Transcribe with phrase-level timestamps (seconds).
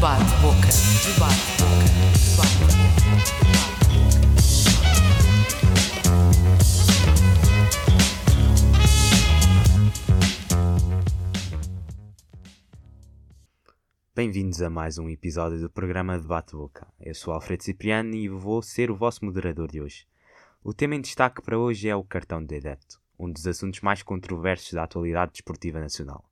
[0.00, 0.68] Debate Boca.
[1.04, 1.84] Debate Boca.
[2.24, 2.56] Debate
[14.16, 16.86] Bem-vindos a mais um episódio do programa Debate Boca.
[16.98, 20.06] Eu sou Alfredo Cipriano e vou ser o vosso moderador de hoje.
[20.64, 24.02] O tema em destaque para hoje é o cartão de adepto, um dos assuntos mais
[24.02, 26.24] controversos da atualidade desportiva nacional.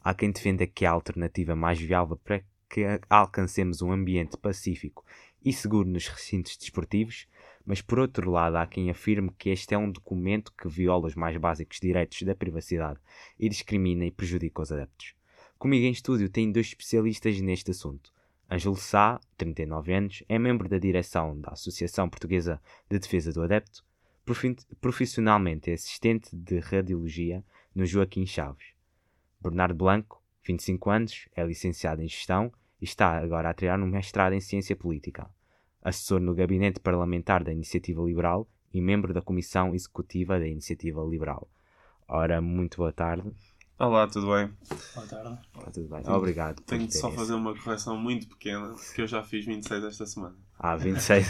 [0.00, 5.04] Há quem defenda que é a alternativa mais viável para que alcancemos um ambiente pacífico
[5.44, 7.26] e seguro nos recintos desportivos,
[7.66, 11.16] mas por outro lado há quem afirme que este é um documento que viola os
[11.16, 13.00] mais básicos direitos da privacidade
[13.38, 15.14] e discrimina e prejudica os adeptos.
[15.58, 18.12] Comigo em estúdio tem dois especialistas neste assunto.
[18.50, 23.84] Ângelo Sá, 39 anos, é membro da direção da Associação Portuguesa de Defesa do Adepto,
[24.80, 28.74] profissionalmente é assistente de radiologia no Joaquim Chaves.
[29.40, 34.40] Bernardo Blanco, 25 anos, é licenciado em Gestão está agora a tirar um mestrado em
[34.40, 35.28] Ciência Política.
[35.82, 41.48] Assessor no Gabinete Parlamentar da Iniciativa Liberal e membro da Comissão Executiva da Iniciativa Liberal.
[42.06, 43.30] Ora, muito boa tarde.
[43.78, 44.50] Olá, tudo bem?
[44.94, 45.38] Boa tarde.
[45.56, 46.02] Está tudo bem?
[46.06, 46.60] Obrigado.
[46.62, 50.36] Tenho de só fazer uma correção muito pequena, porque eu já fiz 26 esta semana.
[50.58, 51.26] Ah, 26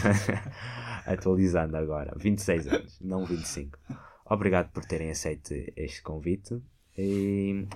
[1.07, 2.13] Atualizando agora.
[2.17, 3.79] 26 anos, não 25.
[4.25, 6.61] Obrigado por terem aceito este convite.
[6.97, 7.67] E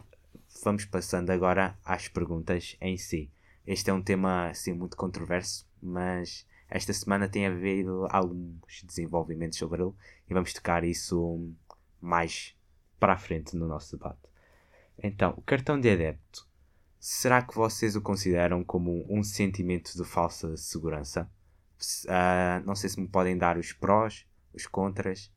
[0.64, 3.32] vamos passando agora às perguntas em si.
[3.68, 9.82] Este é um tema assim muito controverso, mas esta semana tem havido alguns desenvolvimentos sobre
[9.82, 9.94] ele
[10.30, 11.52] e vamos tocar isso
[12.00, 12.56] mais
[13.00, 14.20] para a frente no nosso debate.
[15.02, 16.48] Então, o cartão de adepto,
[17.00, 21.30] será que vocês o consideram como um sentimento de falsa segurança?
[22.06, 25.32] Uh, não sei se me podem dar os prós, os contras.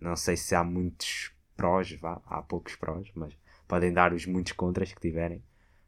[0.00, 3.36] Não sei se há muitos prós, vá, há poucos prós, mas
[3.68, 5.42] podem dar os muitos contras que tiverem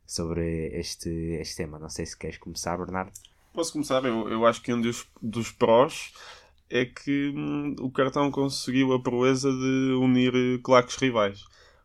[0.08, 1.78] sobre este, este tema.
[1.78, 3.12] Não sei se queres começar, Bernardo.
[3.52, 4.02] Posso começar?
[4.06, 6.12] Eu, eu acho que um dos, dos prós
[6.70, 11.44] é que hum, o cartão conseguiu a proeza de unir claques rivais,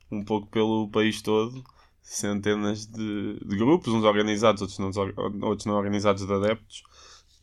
[0.09, 1.62] um pouco pelo país todo,
[2.02, 4.92] centenas de, de grupos, uns organizados, outros não,
[5.42, 6.84] outros não organizados de adeptos,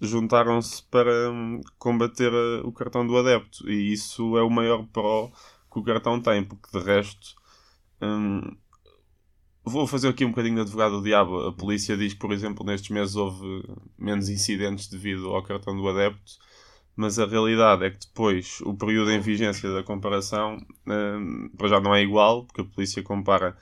[0.00, 5.31] juntaram-se para hum, combater a, o cartão do adepto, e isso é o maior pró
[5.71, 7.41] que o cartão tem, porque de resto
[8.00, 8.56] Hum,
[9.70, 11.47] vou fazer aqui um bocadinho de advogado do diabo.
[11.47, 13.64] A polícia diz que, por exemplo, nestes meses houve
[13.98, 16.32] menos incidentes devido ao cartão do adepto,
[16.97, 21.80] mas a realidade é que depois o período em vigência da comparação hum, para já
[21.80, 23.56] não é igual, porque a polícia compara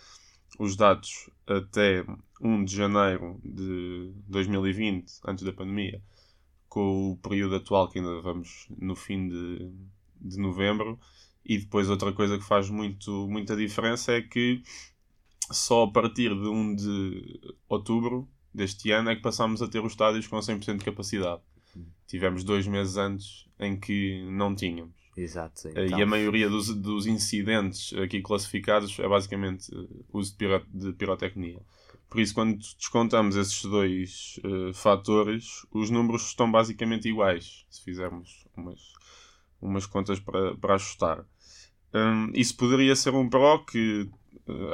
[0.59, 2.05] os dados até
[2.41, 6.03] 1 de janeiro de 2020, antes da pandemia,
[6.69, 9.71] com o período atual, que ainda vamos no fim de,
[10.21, 10.99] de novembro
[11.45, 14.63] e depois outra coisa que faz muito, muita diferença é que
[15.51, 19.93] só a partir de 1 de outubro deste ano é que passámos a ter os
[19.93, 21.41] estádios com 100% de capacidade.
[22.07, 24.97] Tivemos dois meses antes em que não tínhamos.
[25.17, 25.69] Exato.
[25.69, 25.99] Eh, então...
[25.99, 30.93] E a maioria dos, dos incidentes aqui classificados é basicamente uh, uso de, piro, de
[30.93, 31.61] pirotecnia.
[32.09, 38.47] Por isso, quando descontamos esses dois uh, fatores, os números estão basicamente iguais, se fizermos
[38.57, 38.81] umas,
[39.61, 41.27] umas contas para, para ajustar.
[41.93, 44.09] Um, isso poderia ser um pró que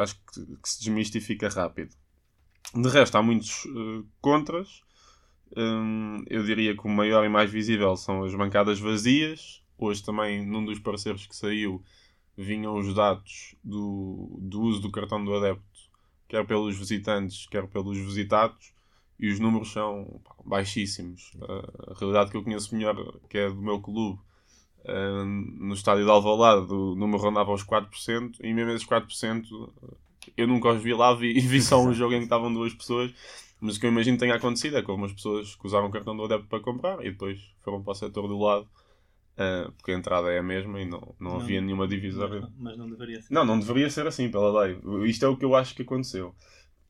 [0.01, 1.95] acho que, que, se desmistifica rápido.
[2.75, 4.83] De resto, há muitos uh, contras.
[5.57, 9.63] Um, eu diria que o maior e mais visível são as bancadas vazias.
[9.79, 11.83] Hoje também, num dos parceiros que saiu,
[12.37, 15.65] vinham os dados do, do uso do cartão do adepto,
[16.29, 18.73] quer pelos visitantes, quer pelos visitados,
[19.19, 21.33] e os números são baixíssimos.
[21.89, 22.97] A realidade que eu conheço melhor,
[23.29, 24.21] que é do meu clube,
[24.85, 29.47] Uh, no estádio de Alvalade o número rondava aos 4% e mesmo esses 4%
[30.37, 33.11] eu nunca os vi lá vi, vi só um jogo em que estavam duas pessoas
[33.59, 35.91] mas o que eu imagino tenha acontecido é que houve umas pessoas que usaram o
[35.91, 38.69] cartão do adepto para comprar e depois foram para o setor do lado
[39.39, 41.41] uh, porque a entrada é a mesma e não, não, não.
[41.41, 43.33] havia nenhuma divisória mas não deveria ser.
[43.33, 44.79] Não, não deveria ser assim pela lei.
[45.07, 46.35] Isto é o que eu acho que aconteceu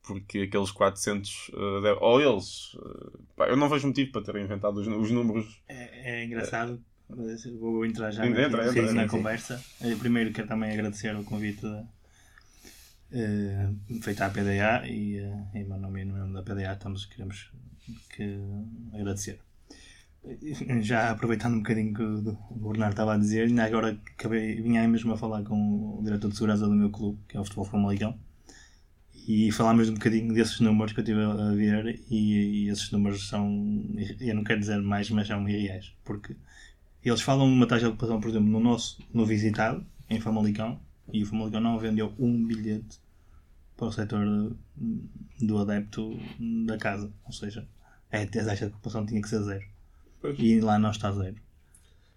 [0.02, 4.78] porque aqueles 400 uh, ou eles uh, pá, eu não vejo motivo para terem inventado
[4.78, 5.62] os, os números.
[5.68, 9.62] É, é engraçado Vou entrar já entra, na, entra, na entra, conversa.
[9.80, 11.86] Eh, primeiro quero também agradecer o convite uh,
[14.02, 17.50] feito à PDA e uh, em meu nome e no nome da PDA estamos, queremos
[18.10, 18.38] que
[18.92, 19.38] agradecer.
[20.80, 25.12] Já aproveitando um bocadinho que o Bernardo estava a dizer, ainda agora acabei, vinha mesmo
[25.12, 28.18] a falar com o diretor de segurança do meu clube, que é o Futebol Famalicão,
[29.28, 33.28] e falámos um bocadinho desses números que eu estive a ver e, e esses números
[33.28, 33.46] são,
[34.18, 36.34] eu não quero dizer mais, mas são irreais, porque
[37.08, 40.78] eles falam de uma taxa de ocupação, por exemplo, no nosso, no visitado, em Famalicão,
[41.12, 42.98] e o Famalicão não vendeu um bilhete
[43.76, 44.56] para o setor
[45.40, 46.18] do adepto
[46.66, 47.10] da casa.
[47.26, 47.66] Ou seja,
[48.10, 49.64] é a taxa de ocupação tinha que ser zero.
[50.20, 50.38] Pois.
[50.38, 51.36] E lá não está zero.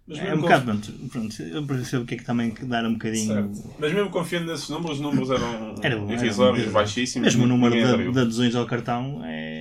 [0.08, 2.94] Mas É um bocado, pronto, pronto, eu percebo o que é que também dar um
[2.94, 3.34] bocadinho.
[3.34, 3.76] Certo.
[3.78, 7.26] Mas mesmo confiando nesses números, os números eram Era era baixíssimos.
[7.26, 9.57] Mesmo o número de, de adesões ao cartão é,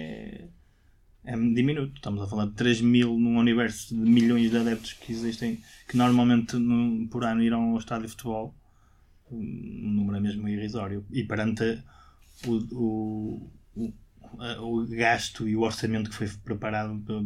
[1.26, 1.94] é diminuto.
[1.96, 5.96] Estamos a falar de 3 mil num universo de milhões de adeptos que existem, que
[5.96, 8.55] normalmente no- por ano irão ao estádio de futebol.
[9.31, 11.05] O número é mesmo irrisório.
[11.11, 11.82] E perante
[12.46, 13.93] o, o, o,
[14.61, 17.25] o gasto e o orçamento que foi preparado pa-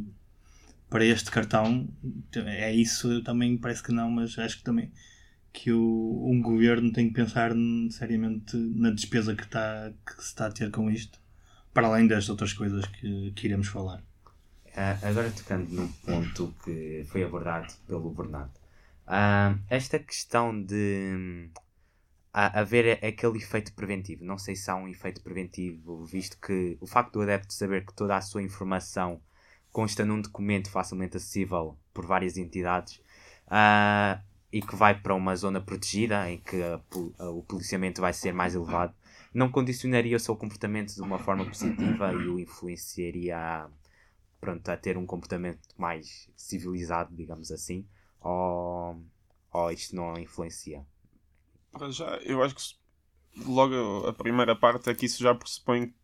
[0.88, 1.88] para este cartão,
[2.35, 4.91] é isso também parece que não, mas acho que também
[5.53, 7.53] que o, um governo tem que pensar
[7.91, 11.19] seriamente na despesa que, está, que se está a ter com isto,
[11.72, 14.02] para além das outras coisas que, que iremos falar.
[14.76, 18.52] Ah, agora tocando num ponto que foi abordado pelo Bernardo.
[19.06, 21.50] Ah, esta questão de
[22.32, 24.25] a- haver aquele efeito preventivo.
[24.25, 27.94] Não sei se há um efeito preventivo, visto que o facto do adepto saber que
[27.94, 29.20] toda a sua informação
[29.72, 33.00] consta num documento facilmente acessível por várias entidades
[33.49, 34.20] ah,
[34.52, 36.81] e que vai para uma zona protegida em que a
[37.19, 38.94] a- o policiamento vai ser mais elevado,
[39.32, 43.71] não condicionaria o seu comportamento de uma forma positiva e o influenciaria a,
[44.41, 47.87] pronto, a ter um comportamento mais civilizado, digamos assim,
[48.21, 49.00] ou,
[49.53, 50.85] ou isto não influencia?
[51.91, 52.62] Já, eu acho que
[53.47, 55.94] logo a primeira parte é que isso já pressupõe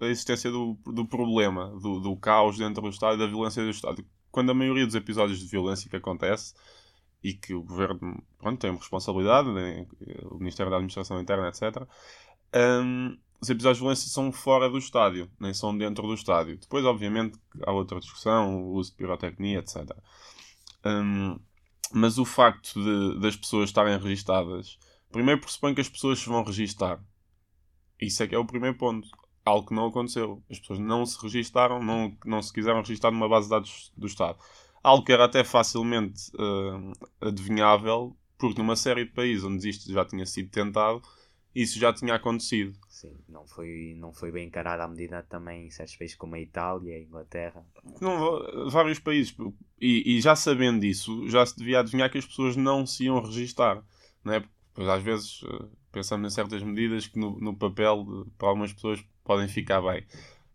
[0.00, 3.70] a existência do, do problema, do, do caos dentro do Estado e da violência do
[3.70, 4.04] Estado.
[4.30, 6.54] Quando a maioria dos episódios de violência que acontece
[7.22, 9.86] e que o governo pronto, tem responsabilidade, né,
[10.30, 11.88] o Ministério da Administração Interna, etc.,
[12.56, 16.58] hum, os episódios de violência são fora do estádio, nem são dentro do estádio.
[16.58, 19.90] Depois, obviamente, há outra discussão, o uso de pirotecnia, etc.
[20.84, 21.38] Hum,
[21.92, 24.78] mas o facto de, das pessoas estarem registadas
[25.10, 27.02] Primeiro pressupõe que as pessoas se vão registar.
[28.00, 29.08] Isso é que é o primeiro ponto.
[29.44, 30.42] Algo que não aconteceu.
[30.50, 34.06] As pessoas não se registaram, não, não se quiseram registrar numa base de dados do
[34.06, 34.38] Estado.
[34.82, 40.04] Algo que era até facilmente eh, adivinhável, porque numa série de países onde isto já
[40.04, 41.00] tinha sido tentado,
[41.62, 42.76] isso já tinha acontecido.
[42.88, 46.40] Sim, não foi, não foi bem encarada a medida também em certos países como a
[46.40, 47.64] Itália a Inglaterra.
[48.00, 49.34] Não, vários países.
[49.80, 53.20] E, e já sabendo disso, já se devia adivinhar que as pessoas não se iam
[53.20, 53.82] registar.
[54.24, 54.44] Não é?
[54.74, 58.72] Pois às vezes eh, pensamos em certas medidas que no, no papel de- para algumas
[58.72, 60.04] pessoas podem ficar bem.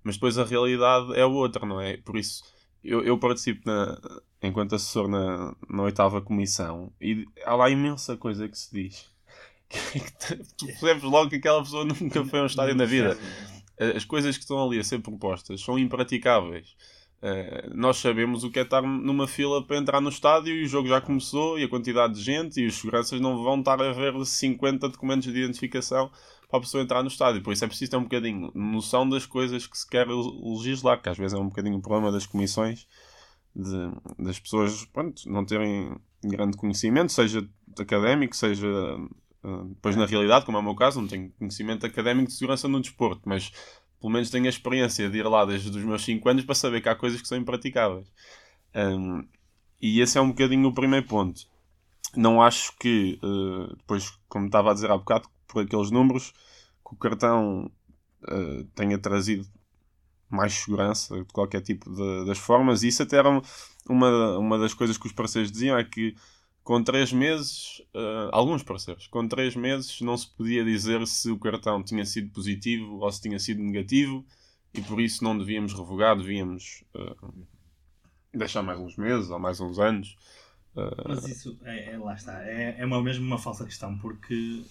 [0.03, 1.97] Mas depois a realidade é outra, não é?
[1.97, 2.43] Por isso
[2.83, 3.99] eu, eu participo na-
[4.41, 9.10] enquanto assessor na, na oitava comissão e há lá imensa coisa que se diz.
[10.57, 13.17] Tu percebes logo que aquela pessoa nunca foi a um estádio na vida.
[13.95, 16.75] As coisas que estão ali a ser propostas são impraticáveis.
[17.23, 20.67] Eh, nós sabemos o que é estar numa fila para entrar no estádio e o
[20.67, 23.91] jogo já começou e a quantidade de gente e os seguranças não vão estar a
[23.93, 26.09] ver 50 documentos de identificação
[26.49, 27.41] para a pessoa entrar no estádio.
[27.43, 31.09] Por isso é preciso ter um bocadinho noção das coisas que se quer legislar, que
[31.09, 32.87] às vezes é um bocadinho o problema das comissões,
[33.55, 33.91] de-
[34.23, 37.47] das pessoas pronto, não terem grande conhecimento, seja
[37.79, 38.67] académico, seja
[39.69, 42.79] depois na realidade, como é o meu caso, não tenho conhecimento académico de segurança no
[42.81, 43.51] desporto, mas
[43.99, 46.81] pelo menos tenho a experiência de ir lá desde os meus 5 anos para saber
[46.81, 48.07] que há coisas que são impraticáveis.
[48.75, 49.23] Um,
[49.81, 51.41] e esse é um bocadinho o primeiro ponto.
[52.15, 56.31] Não acho que, uh, depois, como estava a dizer há bocado, por aqueles números,
[56.87, 57.71] que o cartão
[58.23, 59.47] uh, tenha trazido
[60.29, 62.83] mais segurança de qualquer tipo de, das formas.
[62.83, 63.41] E isso até era um-
[63.89, 66.15] uma, uma das coisas que os parceiros diziam, é que
[66.71, 71.37] com 3 meses, uh, alguns parceiros, com 3 meses não se podia dizer se o
[71.37, 74.25] cartão tinha sido positivo ou se tinha sido negativo
[74.73, 77.45] e por isso não devíamos revogar, devíamos uh,
[78.33, 80.15] deixar mais uns meses ou mais uns anos.
[80.73, 84.63] Uh, Mas isso, é, é- lá está, é, é uma, mesmo uma falsa questão, porque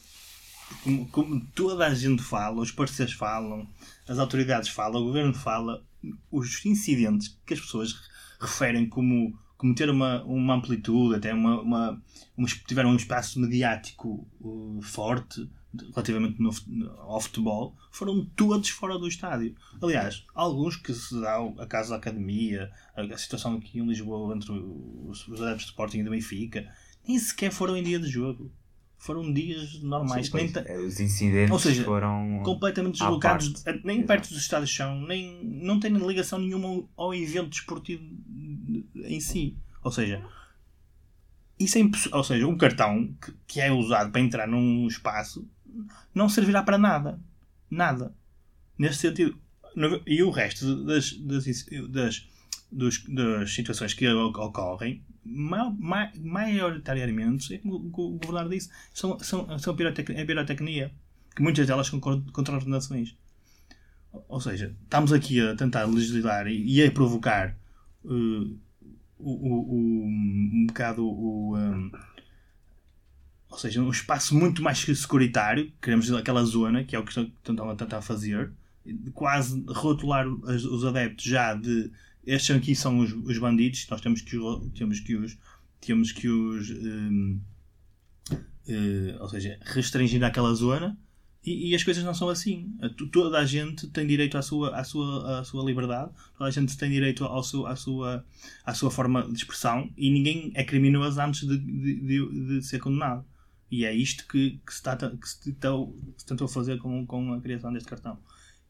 [0.83, 3.69] como, como toda a gente fala, os parceiros falam,
[4.09, 5.85] as autoridades falam, o governo fala,
[6.31, 7.95] os incidentes que as pessoas
[8.41, 12.03] referem como, como ter uma, uma amplitude, até uma, uma,
[12.35, 15.47] uma- tiveram um espaço mediático uh, forte
[15.95, 16.51] relativamente no,
[16.99, 19.55] ao futebol, foram todos fora do estádio.
[19.83, 24.35] Aliás, alguns que se dá a caso da academia, a, a situação aqui em Lisboa
[24.35, 26.67] entre os, os adeptos do Sporting e do Benfica,
[27.07, 28.51] nem sequer foram em dia de jogo.
[29.03, 32.43] Foram dias normais, Sim, nem eh, os incidentes Ou seja, foram.
[32.45, 33.81] completamente deslocados, parte.
[33.83, 34.07] nem Exato.
[34.09, 38.05] perto dos estádios são, nem, não têm ligação nenhuma ao evento desportivo
[39.07, 39.57] em si.
[39.83, 40.23] Ou seja,
[41.59, 41.83] isso é.
[42.13, 45.47] Ou seja, um cartão que, que é usado para entrar num espaço
[46.15, 47.21] não servirá para nada.
[47.71, 48.15] Nada.
[48.79, 49.39] Nesse sentido.
[49.77, 51.45] No- E o resto das, das,
[51.89, 52.29] das,
[52.73, 59.59] dos- das situações que ocorrem, ma- ma- maioritariamente, é como o Bernardo disse, são, são,
[59.59, 60.93] são pirotec- é pirotecnia.
[61.37, 63.17] que muitas delas são con- contraordenações.
[64.13, 67.57] Ou- Ou seja, estamos aqui a tentar legislar e, e a provocar
[68.05, 68.55] eh,
[69.23, 71.57] o, o, um bocado o.
[71.57, 71.91] um,
[73.49, 77.71] ou seja, um espaço muito mais securitário, queremos aquela zona, que é o que estão-
[77.71, 78.53] a tentar fazer,
[79.13, 81.91] quase rotular os, os adeptos já de
[82.25, 84.37] estes aqui são os, os bandidos, nós temos que,
[84.77, 85.39] temos que os
[85.81, 87.41] temos que os hum,
[88.69, 90.97] eh, ou seja, restringir aquela zona
[91.45, 92.73] e, e as coisas não são assim.
[93.13, 96.77] Toda a gente tem direito à sua, à sua, à sua liberdade, toda a gente
[96.77, 98.25] tem direito ao seu, à, sua,
[98.65, 102.79] à sua forma de expressão e ninguém é criminoso antes de, de, de- de ser
[102.79, 103.25] condenado.
[103.71, 107.07] E é isto que, que, se, está, que se, tentou, que se tentou fazer com,
[107.07, 108.19] com a criação deste cartão.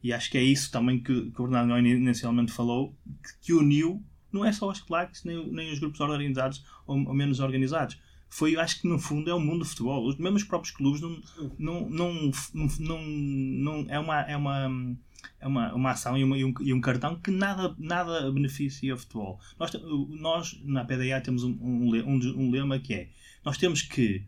[0.03, 3.53] E acho que é isso também que, que o Bernardo Noé inicialmente falou, que, que
[3.53, 7.99] uniu não é só os claques, nem, nem os grupos organizados ou, ou menos organizados.
[8.33, 10.07] Foi, acho que no fundo é o mundo do futebol.
[10.07, 11.21] Os, mesmo os próprios clubes não,
[11.59, 12.31] não, não,
[12.79, 14.95] não, não, é uma é uma
[15.39, 18.95] é uma, uma ação e, uma- e um, e um cartão que nada, nada beneficia
[18.95, 19.39] o futebol.
[19.59, 19.71] Nós,
[20.09, 21.89] nós na PDA temos um, um,
[22.37, 23.09] um, lema que é
[23.43, 24.23] nós temos que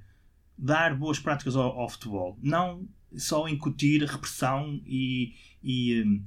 [0.57, 5.33] dar boas práticas ao, ao futebol, não só incutir repressão e,
[5.63, 6.19] e,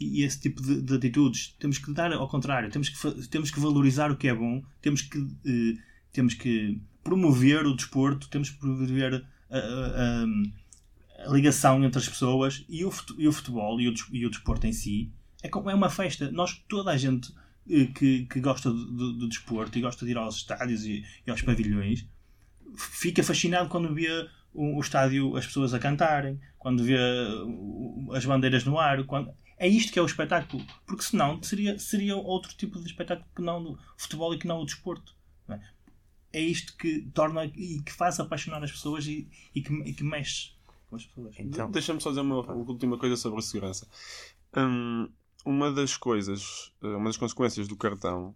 [0.00, 1.54] e esse tipo de, de atitudes.
[1.58, 5.02] Temos que dar ao contrário, temos que, temos que valorizar o que é bom, temos
[5.02, 5.78] que, eh,
[6.12, 10.24] temos que promover o desporto, temos que promover a, a-
[11.26, 14.66] a- ligação entre as pessoas e o, e o futebol e o, e o desporto
[14.66, 15.10] em si.
[15.42, 16.30] É, como- é uma festa.
[16.30, 17.32] Nós, toda a gente
[17.68, 21.04] eh, que, que gosta do, do- do desporto e gosta de ir aos estádios e,
[21.26, 22.06] e aos pavilhões
[22.76, 24.08] fica fascinado quando vê
[24.54, 26.96] o, o estádio, as pessoas a cantarem, quando vê
[28.14, 29.02] as bandeiras no ar.
[29.04, 29.30] Quando...
[29.56, 30.64] É isto que é o espetáculo.
[30.86, 34.60] Porque senão seria, seria outro tipo de espetáculo que não do futebol e que não
[34.60, 35.16] o desporto.
[36.32, 36.40] É?
[36.40, 40.52] Isto que torna e que faz apaixonar as pessoas e, e, que, e que mexe
[40.88, 41.34] com as pessoas.
[41.38, 43.88] Então, Deixa-me só dizer uma última coisa sobre a segurança.
[44.56, 45.08] Hum,
[45.44, 48.34] uma das coisas, eh, uma das consequências do cartão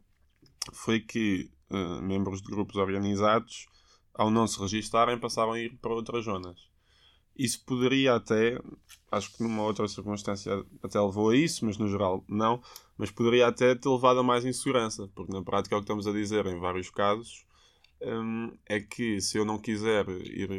[0.73, 3.67] foi que eh, membros de grupos organizados,
[4.15, 6.71] ao não se registarem, passaram a ir para outras zonas.
[7.37, 8.61] Isso poderia até,
[9.11, 12.63] acho que numa outra circunstância até levou a isso, mas no geral não,
[12.99, 16.07] mas poderia até ter levado a mais insegurança, porque na prática é o que estamos
[16.07, 17.47] a dizer em vários casos,
[18.05, 20.51] hum, é que se eu não quiser ir,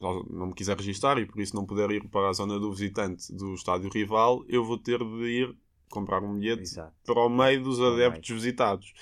[0.00, 3.32] não me quiser registar e por isso não puder ir para a zona do visitante
[3.34, 5.56] do estádio rival, eu vou ter de ir
[5.88, 6.94] comprar um bilhete exato.
[7.04, 8.92] para o meio dos adeptos visitados.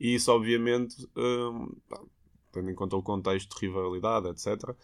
[0.00, 0.96] E isso, obviamente,
[1.88, 2.00] pá,
[2.52, 4.76] tendo em conta o contexto de rivalidade, etc.,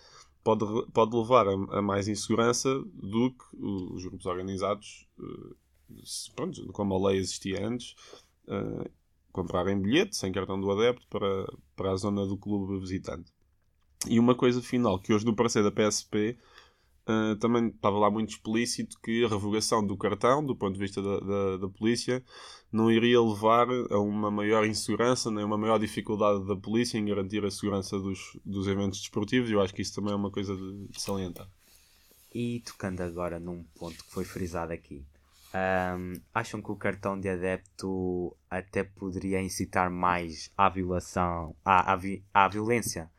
[0.43, 5.09] pode, pode levar a, a mais insegurança do que os grupos organizados,
[6.05, 7.95] se- pronto, como a lei existia antes,
[8.49, 8.91] eh,
[9.35, 13.31] comprarem bilhete sem cartão do adepto para, para a zona do clube visitante.
[14.09, 16.39] E uma coisa final, que hoje no parecer da PSP
[17.07, 21.03] Uh, também estava lá muito explícito que a revogação do cartão, do ponto de vista
[21.03, 22.25] da, da, da polícia,
[22.73, 27.45] não iria levar a uma maior insegurança, nem uma maior dificuldade da polícia em garantir
[27.45, 29.51] a segurança dos, dos eventos desportivos.
[29.51, 31.47] Eu acho que isso também é uma coisa de, de salientar.
[32.35, 35.05] E tocando agora num ponto que foi frisado aqui,
[35.55, 41.97] ahm, acham que o cartão de adepto até poderia incitar mais à violação, à, à,
[41.97, 43.11] vi- à violência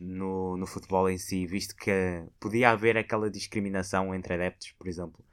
[0.00, 5.24] no, no futebol em si, visto que podia haver aquela discriminação entre adeptos, por exemplo.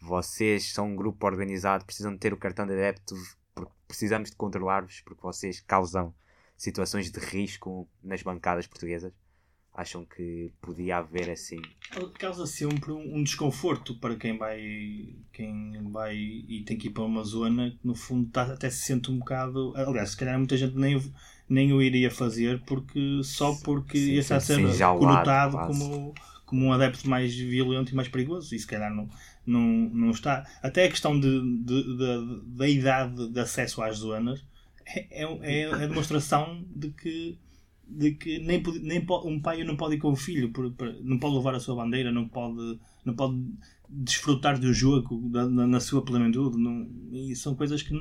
[0.00, 3.14] Vocês são um grupo organizado, precisam de ter o cartão de adepto,
[3.86, 6.14] precisamos de controlar-vos, porque vocês causam
[6.56, 9.12] situações de risco nas bancadas portuguesas.
[9.74, 11.60] Acham que podia haver assim
[12.18, 17.02] Causa sempre um um desconforto para quem vai, quem vai e tem que ir para
[17.04, 19.72] uma zona que no fundo tá- até se sente um bocado.
[19.76, 21.12] Aliás, se calhar muita gente nem, o-
[21.48, 26.14] nem o iria fazer porque, só porque Sim, ia estar enjaulado, conotado como,
[26.46, 28.54] como um adepto mais violento e mais perigoso.
[28.54, 29.08] E se calhar não,
[29.46, 30.46] não, não está.
[30.62, 31.28] Até a questão de,
[31.64, 34.44] de- de- da idade de acesso às zonas
[34.86, 37.38] é, é, é a demonstração de que
[37.86, 41.18] de que nem, nem um pai não pode ir com o filho, por- por- não
[41.18, 43.44] pode levar a sua bandeira, não pode, não pode
[43.88, 46.56] desfrutar do jogo da- na, sua plenitude.
[46.56, 47.94] Não, e são coisas que,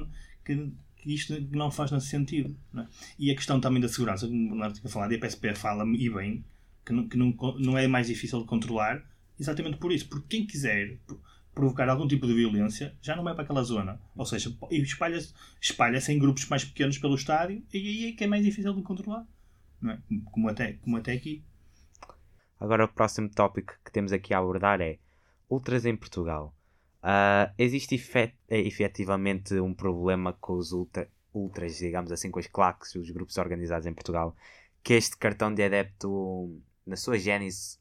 [0.45, 2.55] que, que isto não faz nesse sentido.
[2.77, 2.85] é?
[3.19, 5.83] E a questão também da segurança, como o Bernardo tinha falado, e a PSP fala
[5.97, 6.43] e bem,
[6.85, 9.03] que, não, que não, não é mais difícil de controlar,
[9.39, 10.07] exatamente por isso.
[10.07, 11.19] Porque quem quiser pro-
[11.53, 13.99] provocar algum tipo de violência já não vai para aquela zona.
[14.15, 18.27] Ou seja, espalha-se espalha-se em grupos mais pequenos pelo estádio e aí é que é
[18.27, 19.27] mais difícil de controlar
[19.81, 19.99] não é?
[20.25, 21.43] como, até, como até aqui.
[22.59, 24.99] Agora o próximo tópico que temos aqui a abordar é
[25.49, 26.55] Ultras em Portugal.
[27.03, 32.47] Ah, existe efet eh, efetivamente um problema com os ultra ultras, digamos assim, com os
[32.47, 34.35] claques, os grupos organizados em Portugal,
[34.83, 37.79] que este cartão de adepto, na sua gênese,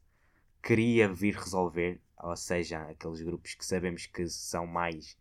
[0.63, 2.01] queria vir resolver.
[2.23, 5.17] ou seja, aqueles grupos que sabemos que são mais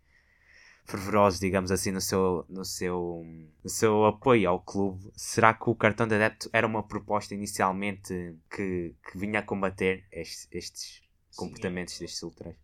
[0.90, 3.24] fervorosos, digamos assim, no seu, no seu,
[3.64, 8.36] no seu apoio ao clube, será que o cartão de adepto era uma proposta inicialmente
[8.50, 11.02] que, que vinha a combater estes, estes
[11.36, 12.04] comportamentos Sim.
[12.06, 12.56] destes ultras?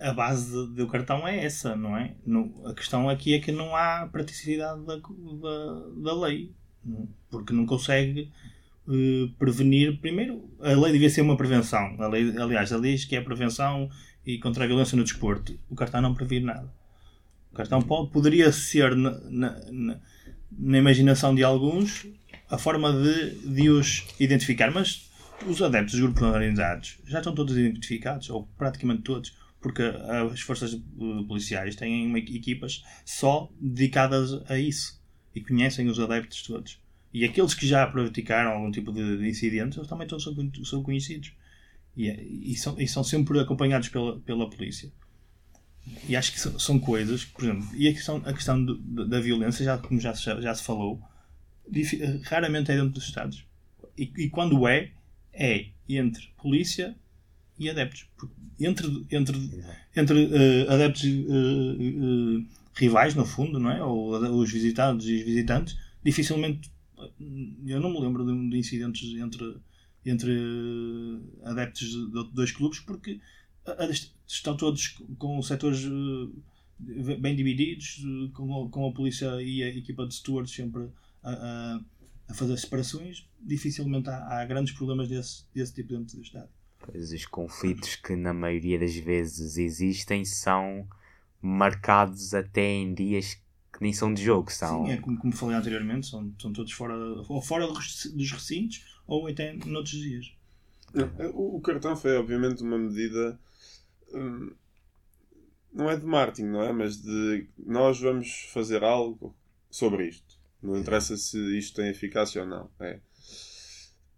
[0.00, 2.14] A base do cartão é essa, não é?
[2.24, 6.54] No- a questão aqui é que não há praticidade da, da, da lei.
[7.30, 8.32] Porque não consegue
[8.88, 10.00] eh, prevenir.
[10.00, 11.94] Primeiro, a lei devia ser uma prevenção.
[12.00, 13.90] A lei, aliás, a lei diz que é prevenção
[14.24, 15.58] e contra a violência no desporto.
[15.68, 16.72] O cartão não previne nada.
[17.56, 20.00] Cartão pode, poderia ser, na, na, na-
[20.58, 22.06] na imaginação de alguns,
[22.48, 24.70] a forma de, de os identificar.
[24.70, 25.10] Mas
[25.46, 30.78] os adeptos dos grupos organizados já estão todos identificados, ou praticamente todos, porque as forças
[31.26, 35.02] policiais têm equipas só dedicadas a isso
[35.34, 36.78] e conhecem os adeptos todos.
[37.12, 40.34] E aqueles que já praticaram algum tipo de, de incidente, eles também todos são,
[40.64, 41.32] são conhecidos.
[41.96, 44.90] E, e são, e são sempre acompanhados pela, pela polícia.
[46.08, 49.20] E acho que são, são coisas, por exemplo, e a questão, a questão do- da
[49.20, 51.00] violência, já, como já, já se falou,
[52.24, 53.44] raramente é dentro dos Estados.
[53.96, 54.90] E, e quando é,
[55.32, 56.94] é entre polícia
[57.58, 58.06] e adeptos.
[58.58, 59.36] Entre, entre,
[59.94, 63.82] entre eh, adeptos eh, eh, rivais, no fundo, não é?
[63.82, 66.70] Ou os visitados e os visitantes, dificilmente.
[67.66, 69.56] Eu não me lembro de, de incidentes entre,
[70.04, 70.32] entre
[71.44, 73.20] adeptos de, dois clubes, porque
[74.26, 79.68] estão todos com setores eh, bem divididos, eh, com a, com a polícia e a
[79.68, 80.88] equipa de stewards sempre
[81.22, 81.80] a, a-
[82.28, 83.26] a fazer separações.
[83.40, 86.48] Dificilmente há, há grandes problemas desse, desse tipo dentro do Estado.
[86.78, 90.86] Pois os conflitos que na maioria das vezes existem são
[91.40, 93.34] marcados até em dias
[93.72, 94.86] que nem são de jogo, são.
[94.86, 96.94] Sim, é como, como falei anteriormente, são, são todos fora,
[97.28, 100.32] ou fora dos recintos ou até noutros dias.
[101.34, 103.38] O, o cartão foi, obviamente, uma medida.
[104.12, 104.52] Hum,
[105.72, 106.72] não é de marketing, não é?
[106.72, 109.34] Mas de nós vamos fazer algo
[109.70, 110.36] sobre isto.
[110.62, 112.70] Não interessa se isto tem eficácia ou não.
[112.80, 112.98] É.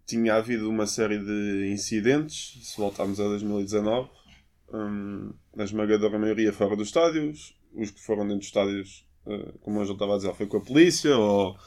[0.06, 4.08] Tinha havido uma série de incidentes, se voltarmos a 2019,
[4.72, 9.80] hum, a esmagadora maioria fora dos estádios, os que foram dentro dos estádios, eh, como
[9.80, 11.58] eu já estava a dizer, foi com a polícia, ou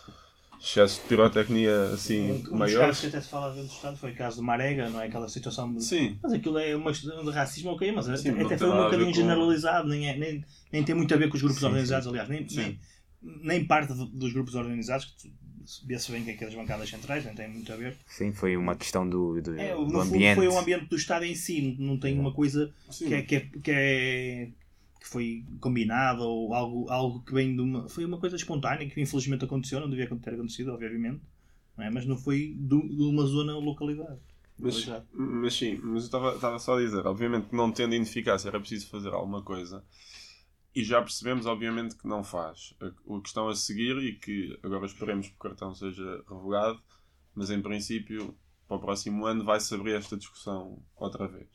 [0.62, 2.86] excesso de pirotecnia assim um dos maior.
[2.88, 5.08] casos que até se fala dentro do Estado foi o caso de Marega, não é?
[5.08, 5.84] Aquela situação de.
[5.84, 9.08] Sim, Mas aquilo é uma questão de racismo, ok, mas Sim, até, foi um bocadinho
[9.08, 12.08] com- generalizado, nem, é, nem, nem tem muito a ver com os grupos Sim, organizados,
[12.08, 12.56] aliás, nem, Sim.
[12.58, 12.80] nem,
[13.44, 15.42] nem parte do- dos grupos organizados, que tu-
[15.86, 17.96] vê-se bem que aquelas bancadas centrais nem tem muito a ver.
[18.08, 20.36] Sim, foi uma questão do, do, É, do no fundo ambiente.
[20.36, 23.40] foi o ambiente do Estado em si, não tem uma coisa que é, que, é,
[23.64, 24.50] que, é-
[25.02, 27.90] que foi combinado ou algo, algo que vem de uma.
[27.90, 31.22] Foi uma coisa espontânea que infelizmente aconteceu, não devia ter acontecido, obviamente,
[31.78, 31.90] não é?
[31.92, 34.20] mas não foi do- de uma zona ou localidade.
[34.60, 38.50] Mas, mas sim, mas eu estava- estava só a dizer, obviamente que não tendo ineficácia
[38.50, 39.84] era preciso fazer alguma coisa.
[40.76, 42.74] E já percebemos, obviamente, que não faz.
[42.82, 46.82] A, a questão a seguir, e que agora esperemos que o cartão seja revogado,
[47.36, 48.38] mas em princípio,
[48.68, 51.50] para o próximo ano, vai-se abrir esta discussão outra vez.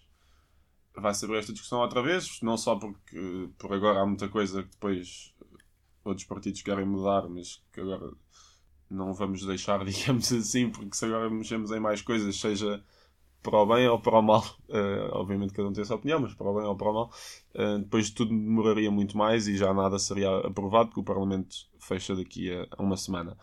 [0.96, 4.70] Vai-se abrir esta discussão outra vez, não só porque por agora há muita coisa que
[4.70, 5.34] depois
[6.04, 8.12] outros partidos querem mudar, mas que agora
[8.90, 12.82] não vamos deixar, digamos assim, porque se agora mexemos em mais coisas, seja
[13.42, 16.18] para o bem ou para o mal, eh, obviamente cada um tem a sua opinião,
[16.18, 17.12] mas para o bem ou para o mal,
[17.54, 22.16] eh, depois tudo demoraria muito mais e já nada seria aprovado, porque o Parlamento fecha
[22.16, 23.36] daqui a, uma semana.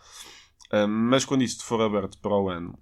[0.70, 2.78] Eh, mas quando isto for aberto para o ano,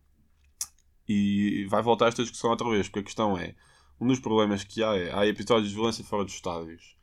[1.08, 3.54] e vai voltar esta discussão outra vez, porque a questão é,
[4.02, 6.96] um dos problemas que há é, há episódios de violência fora dos estádios.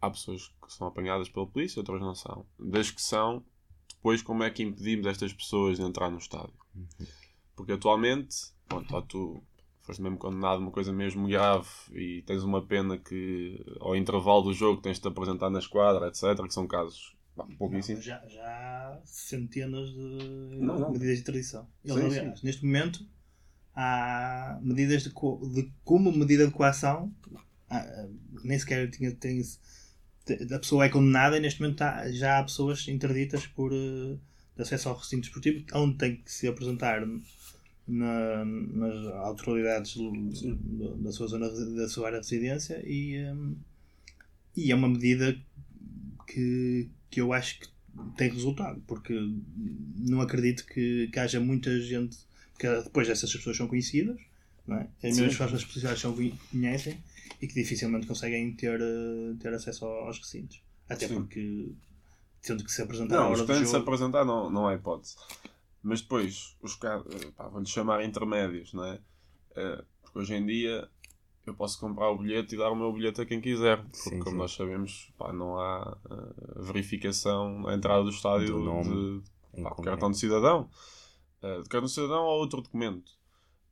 [0.00, 2.44] Há pessoas que são apanhadas pela polícia, outras não são.
[2.58, 3.44] Das que são,
[3.94, 6.52] depois como é que impedimos estas pessoas de entrar no estádio?
[7.54, 8.36] Porque atualmente,
[8.68, 9.42] pronto, ou tu
[9.82, 14.42] foste mesmo condenado a uma coisa mesmo grave e tens uma pena que ao intervalo
[14.42, 17.16] do jogo tens de te apresentar na esquadra, etc., que são casos
[17.56, 18.04] pouquíssimos.
[18.04, 20.90] já, já há centenas de Não, não.
[20.90, 21.68] medidas de tradição.
[21.84, 23.06] Eles, Sim, aliás, neste momento
[23.80, 27.14] há medidas de, co- de como medida de coação,
[27.70, 28.06] há-
[28.44, 29.40] nem sequer tinha, tem,
[30.54, 34.88] a pessoa é condenada e neste momento há- já há pessoas interditas por de acesso
[34.88, 37.06] ao recinto desportivo onde tem que se apresentar
[37.86, 39.96] na- nas autoridades
[41.02, 43.56] da sua zona da sua área de residência e, hum,
[44.56, 45.38] e é uma medida
[46.26, 47.68] que, que eu acho que
[48.16, 49.14] tem resultado, porque
[49.96, 52.18] não acredito que, que haja muita gente,
[52.58, 54.18] porque depois essas pessoas são conhecidas,
[54.66, 54.88] não é?
[55.02, 56.98] as mesmas forças policiais são conhe- conhecem
[57.40, 60.60] e que dificilmente conseguem ter, eh, ter acesso aos recintos.
[60.88, 61.14] Até Sim.
[61.14, 61.72] porque
[62.42, 63.76] tendo que se apresentar à Não, hora do de se jogo.
[63.76, 65.14] apresentar não, não há hipótese.
[65.82, 67.04] Mas depois, os caras,
[67.36, 68.98] pá, vou-lhes chamar intermédios, não é?
[69.54, 70.88] Eh, Porque hoje em dia,
[71.46, 73.78] eu posso comprar o bilhete e dar o meu bilhete a quem quiser.
[73.84, 74.36] Porque, Sim, como sim.
[74.38, 79.22] nós sabemos, pá, não há uh, verificação na entrada do estádio Do nome
[79.54, 80.68] de pá, cartão de cidadão.
[81.42, 83.12] Uh, de de cidadão ou outro documento.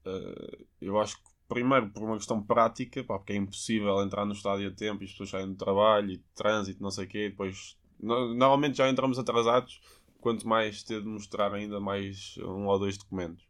[0.07, 4.33] Uh, eu acho que, primeiro, por uma questão prática, pá, porque é impossível entrar no
[4.33, 7.09] estádio a tempo e as pessoas saem do trabalho e de trânsito, não sei o
[7.09, 7.77] quê, depois.
[8.01, 9.81] no- normalmente já entramos atrasados,
[10.21, 13.45] quanto mais ter de mostrar ainda mais um ou dois documentos.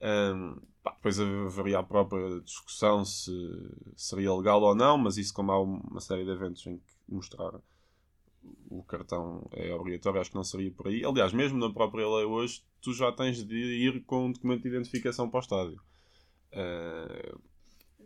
[0.00, 3.30] Um, pá, depois haveria a própria discussão se
[3.96, 7.52] seria legal ou não, mas isso, como há uma série de eventos em que mostrar
[8.68, 11.04] o cartão é obrigatório, acho que não seria por aí.
[11.04, 14.68] Aliás, mesmo na própria lei hoje, tu já tens de ir com um documento de
[14.68, 15.80] identificação para o estádio.
[16.52, 17.40] Uh,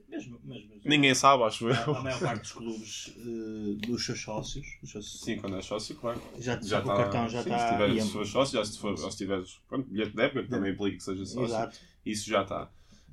[0.08, 2.02] Mesmo, mas, mas- ninguém sabe, acho a, a eu.
[2.02, 6.20] maior parte dos clubes eh, dos seus sócios, dos seus- Sim, quando é sócio, claro.
[6.38, 7.58] já, Já já o cartão já está.
[7.58, 10.42] se tiveres as suas sócios, já se, for, ou se tiveres pronto, bilhete de época,
[10.44, 11.44] que também implica que seja sócio.
[11.44, 11.78] Exato.
[12.04, 12.70] Isso já está.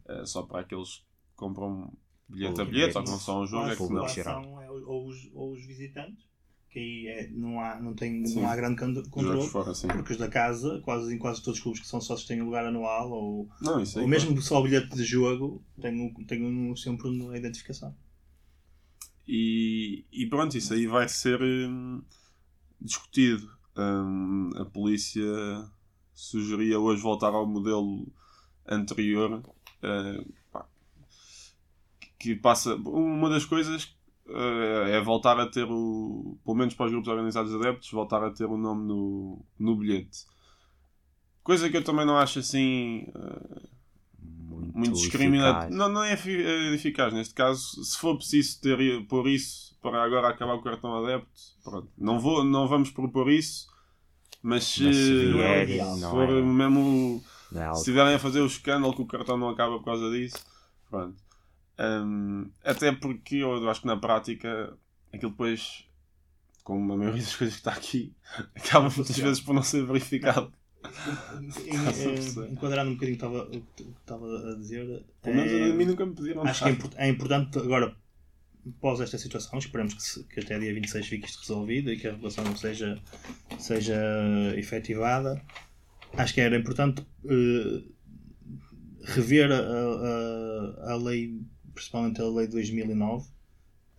[0.08, 1.04] Uh, só para aqueles que
[1.36, 1.92] compram
[2.30, 4.08] bilhete a O bilhete, ou que não são um jogo, a é que não.
[4.08, 4.62] geral.
[4.62, 6.24] é ou os, ou os visitantes,
[6.74, 8.42] que aí é, não, há, não, tem, Sim.
[8.42, 9.48] não há grande controle.
[9.48, 9.88] fora, assim.
[9.88, 12.66] Porque os da casa, quase, em quase todos os clubes que são sócios têm lugar
[12.66, 13.86] anual, ou, Não, aí.
[13.96, 17.96] ou mesmo só o bilhete de jogo, tem, um- tem um, sempre uma identificação.
[19.28, 22.02] E, e pronto, isso aí vai ser hum,
[22.82, 23.48] discutido.
[23.78, 25.24] Hum, a polícia
[26.14, 28.08] sugeria hoje voltar ao modelo
[28.68, 29.44] anterior.
[30.52, 30.66] pá,
[32.18, 32.76] que passa.
[32.76, 33.96] Uma das coisas
[34.28, 36.38] é voltar a ter o.
[36.44, 39.76] Pelo menos para os grupos organizados de adeptos, voltar a ter o nome no, no
[39.76, 40.26] bilhete.
[41.44, 43.06] Coisa que eu também não acho assim.
[43.14, 43.62] eh,
[44.22, 45.58] Muito, muito discriminado.
[45.60, 45.76] eficaz.
[45.76, 47.84] Não, não é é eficaz neste caso.
[47.84, 51.30] Se for preciso ter, pôr isso para agora acabar o cartão adepto,
[51.64, 51.90] pronto.
[51.98, 53.68] Não, vou, não vamos propor isso,
[54.42, 57.22] mas se, Mas se vier, se for é- mesmo.
[57.54, 60.44] É Se estiverem a fazer o escândalo que o cartão não acaba por causa disso,
[60.90, 61.22] pronto.
[61.80, 64.78] Hum, até porque eu acho que na prática
[65.12, 65.86] aquilo depois,
[66.64, 68.14] como a maioria das coisas que está aqui,
[68.56, 70.52] acaba muitas vezes por não ser verificado.
[72.52, 76.14] Enquadrando um bocadinho o que estava- a dizer, Pelo menos eh, a mim nunca me
[76.16, 76.90] pediram acho que é, nada.
[76.98, 77.96] é importante agora,
[78.68, 82.08] após esta situação, esperamos que, se- que até dia 26 fique isto resolvido e que
[82.08, 83.02] a regulação seja,
[83.58, 83.96] seja
[84.58, 85.42] efetivada.
[86.18, 87.84] Acho que era importante eh,
[89.06, 91.42] rever a, a, a lei,
[91.74, 93.28] principalmente a lei de 2009,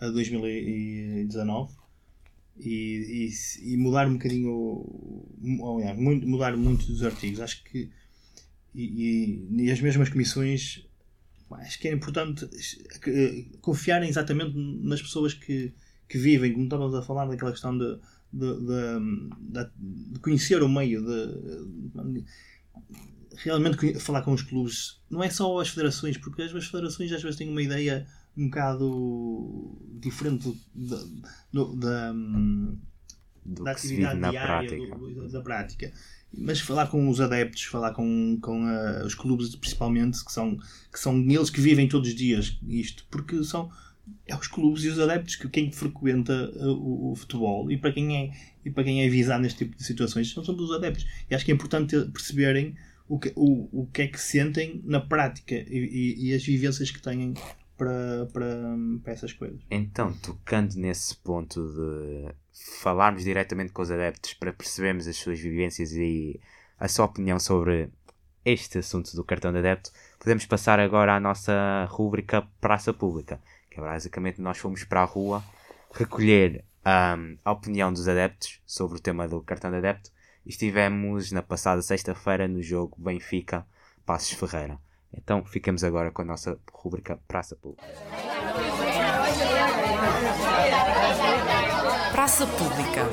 [0.00, 1.74] a 2019
[2.58, 3.28] e,
[3.62, 5.38] e, e mudar um bocadinho, ou,
[5.96, 7.40] muito- mudar muito dos artigos.
[7.40, 7.90] Acho que
[8.74, 10.84] e, e- as mesmas comissões
[11.50, 12.48] acho que é importante
[13.06, 15.72] eh, confiarem exatamente nas pessoas que,
[16.08, 17.96] que vivem, como estávamos a falar daquela questão de,
[18.32, 18.60] de-
[19.40, 19.70] de-
[20.14, 22.24] de conhecer o meio, de,
[23.36, 27.36] realmente falar com os clubes, não é só as federações, porque as federações às vezes
[27.36, 31.04] têm uma ideia um bocado diferente da,
[31.52, 32.12] da,
[33.44, 34.96] da atividade na diária prática.
[34.98, 35.92] do- da prática.
[36.36, 40.56] Mas falar com os adeptos, falar com, com ah, os clubes principalmente, que são,
[40.92, 43.70] que são eles que vivem todos os dias isto, porque são
[44.26, 47.92] é os clubes e os adeptos que quem frequenta ah, o, o futebol e para
[47.92, 51.06] quem é e para quem é avisado neste tipo de situações são todos os adeptos.
[51.30, 52.74] E acho que é importante perceberem
[53.08, 56.90] o que, o, o que é que sentem na prática e, e- e as vivências
[56.90, 57.34] que têm
[57.76, 59.60] para, para, para essas coisas.
[59.70, 62.32] Então, tocando nesse ponto de
[62.80, 66.40] falarmos diretamente com os adeptos para percebermos as suas vivências e
[66.78, 67.90] a sua opinião sobre
[68.44, 73.40] este assunto do cartão de adepto, podemos passar agora à nossa rúbrica Praça Pública,
[73.70, 75.42] que é basicamente nós fomos para a rua
[75.92, 80.10] recolher ahm, a opinião dos adeptos sobre o tema do cartão de adepto
[80.46, 83.66] estivemos na passada sexta-feira no jogo Benfica
[84.04, 84.78] Passos Ferreira.
[85.12, 87.86] Então ficamos agora com a nossa rúbrica Praça Pública.
[92.12, 93.08] Praça Pública.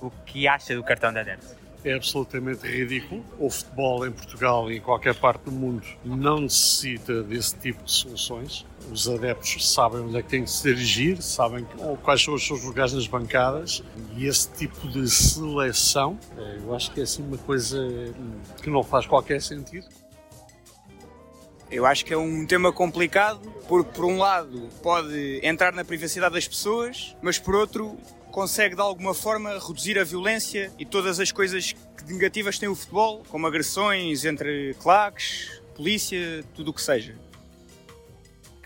[0.00, 1.62] O que acha do cartão de adepto?
[1.84, 3.24] é absolutamente ridículo.
[3.38, 7.92] O futebol em Portugal e em qualquer parte do mundo não necessita desse tipo de
[7.92, 8.66] soluções.
[8.90, 11.66] Os adeptos sabem onde é que têm que se dirigir, sabem
[12.02, 13.82] quais são os seus lugares nas bancadas
[14.16, 17.78] e esse tipo de seleção, eh, eu acho que é assim uma coisa
[18.62, 19.86] que não faz qualquer sentido.
[21.70, 26.34] Eu acho que é um tema complicado, porque por um lado pode entrar na privacidade
[26.34, 27.96] das pessoas, mas por outro
[28.30, 32.74] consegue de alguma forma reduzir a violência e todas as coisas que negativas tem o
[32.74, 37.16] futebol, como agressões entre claques, polícia, tudo o que seja.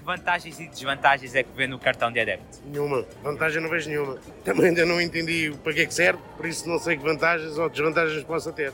[0.07, 2.61] Vantagens e desvantagens é que vê no cartão de adepto?
[2.65, 3.05] Nenhuma.
[3.25, 4.17] Vantagem não vejo nenhuma.
[4.45, 7.59] Também ainda não entendi para que é que serve, por isso não sei que vantagens
[7.59, 8.73] ou desvantagens possa ter.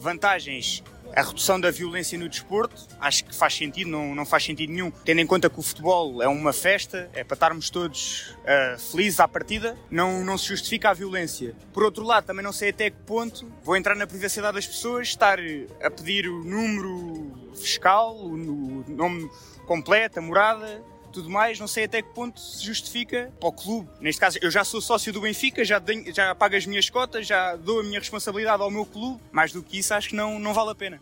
[0.00, 0.82] Vantagens,
[1.14, 2.86] a redução da violência no desporto.
[3.00, 6.22] Acho que faz sentido, não, não faz sentido nenhum, tendo em conta que o futebol
[6.22, 10.90] é uma festa, é para estarmos todos uh, felizes à partida, não, não se justifica
[10.90, 11.54] a violência.
[11.72, 15.08] Por outro lado, também não sei até que ponto vou entrar na privacidade das pessoas,
[15.08, 15.38] estar
[15.82, 19.30] a pedir o número fiscal, o nome
[19.66, 20.82] completo, a morada,
[21.14, 23.88] tudo mais, não sei até que ponto se justifica para o clube.
[24.00, 27.26] Neste caso, eu já sou sócio do Benfica, já, tenho, já pago as minhas cotas,
[27.26, 29.22] já dou a minha responsabilidade ao meu clube.
[29.30, 31.00] Mais do que isso, acho que não, não vale a pena.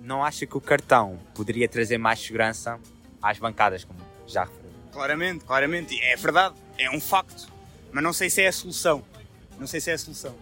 [0.00, 2.80] Não acha que o cartão poderia trazer mais segurança
[3.22, 4.70] às bancadas, como já referiu?
[4.90, 6.00] Claramente, claramente.
[6.02, 7.48] É verdade, é um facto.
[7.92, 9.04] Mas não sei se é a solução.
[9.58, 10.34] Não sei se é a solução.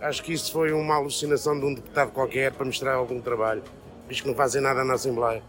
[0.00, 3.62] Acho que isto foi uma alucinação de um deputado qualquer para mostrar algum trabalho,
[4.08, 5.42] visto que não fazem nada na Assembleia.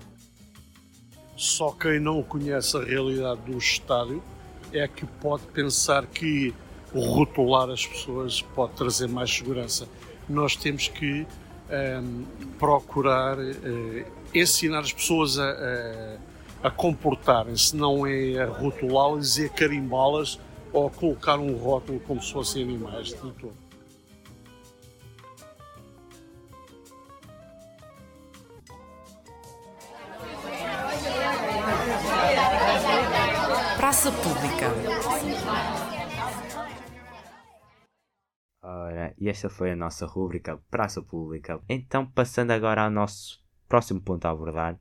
[1.35, 4.23] Só quem não conhece a realidade do estádio
[4.71, 6.53] é que pode pensar que
[6.93, 9.87] rotular as pessoas pode trazer mais segurança.
[10.29, 11.25] Nós temos que um,
[11.69, 12.25] ehm,
[12.59, 15.49] procurar uh, ensinar as pessoas a,
[16.63, 20.39] a, a comportarem-se, não é a rotulá-las e a carimbá-las
[20.71, 23.62] ou a colocar um rótulo como se fossem animais de todo.
[33.93, 34.71] Praça Pública.
[38.63, 41.61] Ora, e esta foi a nossa rúbrica Praça Pública.
[41.69, 44.79] Então, passando agora ao nosso próximo ponto a abordar: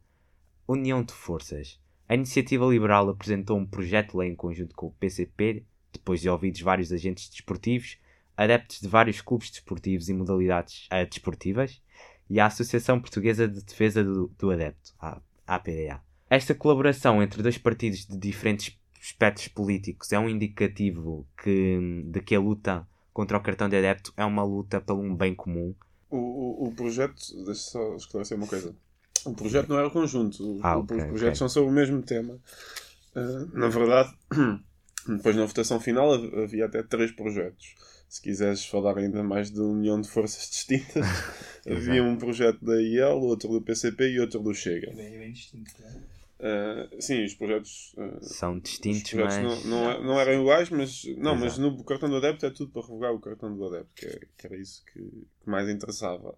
[0.67, 1.79] União de Forças.
[2.09, 6.31] A Iniciativa Liberal apresentou um projeto de lei em conjunto com o PCP, depois de
[6.31, 7.99] ouvidos vários agentes desportivos,
[8.35, 11.83] adeptos de vários clubes desportivos e modalidades uh, desportivas,
[12.31, 16.01] e a Associação Portuguesa de Defesa do, do Adepto, a APDA.
[16.31, 22.37] Esta colaboração entre dois partidos de diferentes aspectos políticos é um indicativo que, de que
[22.37, 25.75] a luta contra o cartão de adepto é uma luta pelo um bem comum.
[26.09, 28.75] O, o, o projeto, deixa só esclarecer uma coisa.
[29.25, 30.61] O projeto não era conjunto.
[30.63, 31.35] Ah, okay, os projetos okay.
[31.37, 32.39] são sobre o mesmo tema.
[33.15, 34.15] Uh, na verdade,
[35.09, 37.75] depois na votação final havia até três projetos.
[38.09, 41.05] Se quiseres falar ainda mais de união de forças distintas,
[41.67, 44.91] havia um projeto da IEL, outro do PCP e outro do Chega.
[44.91, 46.12] É bem, bem distinto, é?
[46.43, 51.05] Uh, sim, os projetos uh, são distintos, projetos mas não, não, não, eram iguais, mas
[51.17, 54.07] não, mas no cartão do adepto é tudo para revogar o cartão do adepto, que,
[54.07, 56.37] é, que era isso que, que, mais interessava.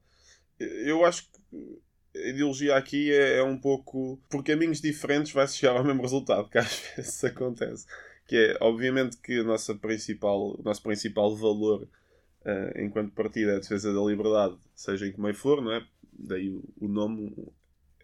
[0.59, 1.81] Eu acho que
[2.17, 6.51] a ideologia aqui é, é, um pouco por caminhos diferentes vai-se chegar ao mesmo resultado,
[6.51, 7.87] que às vezes acontece.
[8.27, 11.89] Que é, obviamente, que a nossa principal, o nosso principal valor
[12.45, 15.83] uh, enquanto partido é a defesa da liberdade, seja em que meio for, não é?
[16.13, 17.35] Daí o, o nome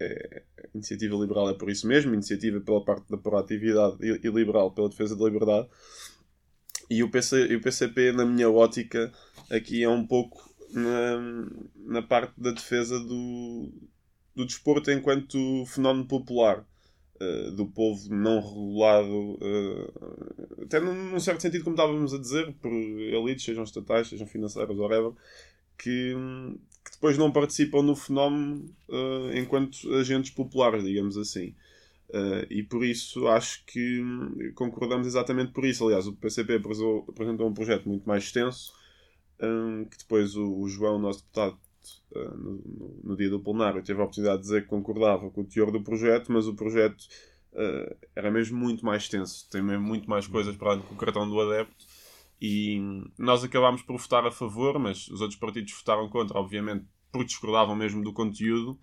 [0.00, 0.42] é,
[0.74, 4.88] iniciativa liberal é por isso mesmo, iniciativa pela parte da proatividade e, e liberal pela
[4.88, 5.68] defesa da liberdade.
[6.88, 9.12] E o, PC, e o PCP, na minha ótica,
[9.50, 13.70] aqui é um pouco na, na parte da defesa do,
[14.34, 16.66] do desporto enquanto fenómeno popular.
[17.22, 22.50] Uh, do povo não regulado, uh, até num, num, certo sentido, como estávamos a dizer,
[22.62, 25.12] por elites, sejam estatais, sejam financeiras, whatever,
[25.76, 26.14] que,
[26.84, 31.54] que depois não participam no fenómeno uh, enquanto agentes populares, digamos assim.
[32.08, 34.02] Uh, e por isso acho que
[34.54, 35.84] concordamos exatamente por isso.
[35.84, 36.60] Aliás, o PCP
[37.08, 38.72] apresentou um projeto muito mais extenso,
[39.40, 41.58] um, que depois o, o, João, nosso deputado,
[42.12, 45.44] uh, no, no, dia do plenário, teve a oportunidade de dizer que concordava com o
[45.44, 47.00] teor do projeto, mas o projeto
[47.52, 49.48] uh, era mesmo muito mais extenso.
[49.48, 51.86] Tem mesmo muito mais coisas para além do cartão do adepto
[52.40, 52.80] e
[53.18, 57.76] nós acabámos por votar a favor, mas os outros partidos votaram contra, obviamente, porque discordavam
[57.76, 58.78] mesmo do conteúdo.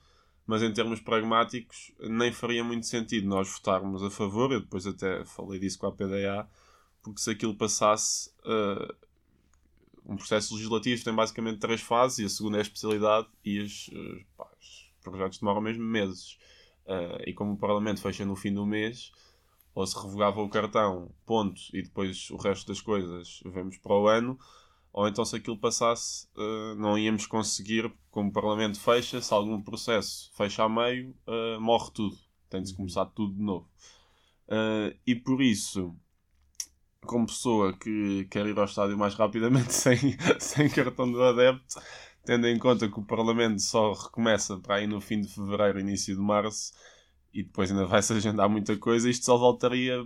[0.46, 4.52] Mas em termos pragmáticos, nem faria muito sentido nós votarmos a favor.
[4.52, 6.48] Eu depois até falei disso com a PDA,
[7.04, 8.32] porque se aquilo passasse.
[8.46, 9.08] Uh,
[10.06, 13.90] um processo legislativo tem basicamente três fases, e a segunda é a especialidade, e as,
[13.90, 16.38] uh, pá, os projetos demoram mesmo meses.
[16.86, 19.12] Uh, e como o Parlamento fecha no fim do mês,
[19.78, 24.08] ou se revogava o cartão, ponto, e depois o resto das coisas vemos para o
[24.08, 24.36] ano,
[24.92, 29.62] ou então se aquilo passasse, uh, não íamos conseguir, como o Parlamento fecha, se algum
[29.62, 32.18] processo fecha a meio, uh, morre tudo.
[32.50, 33.70] Tem de se começar tudo de novo.
[34.48, 35.96] Uh, e por isso,
[37.02, 41.80] como pessoa que quer ir ao estádio mais rapidamente sem, sem cartão do adepto,
[42.26, 46.16] tendo em conta que o Parlamento só recomeça para aí no fim de fevereiro, início
[46.16, 46.74] de março,
[47.38, 50.04] e depois ainda vai-se agendar muita coisa, isto só voltaria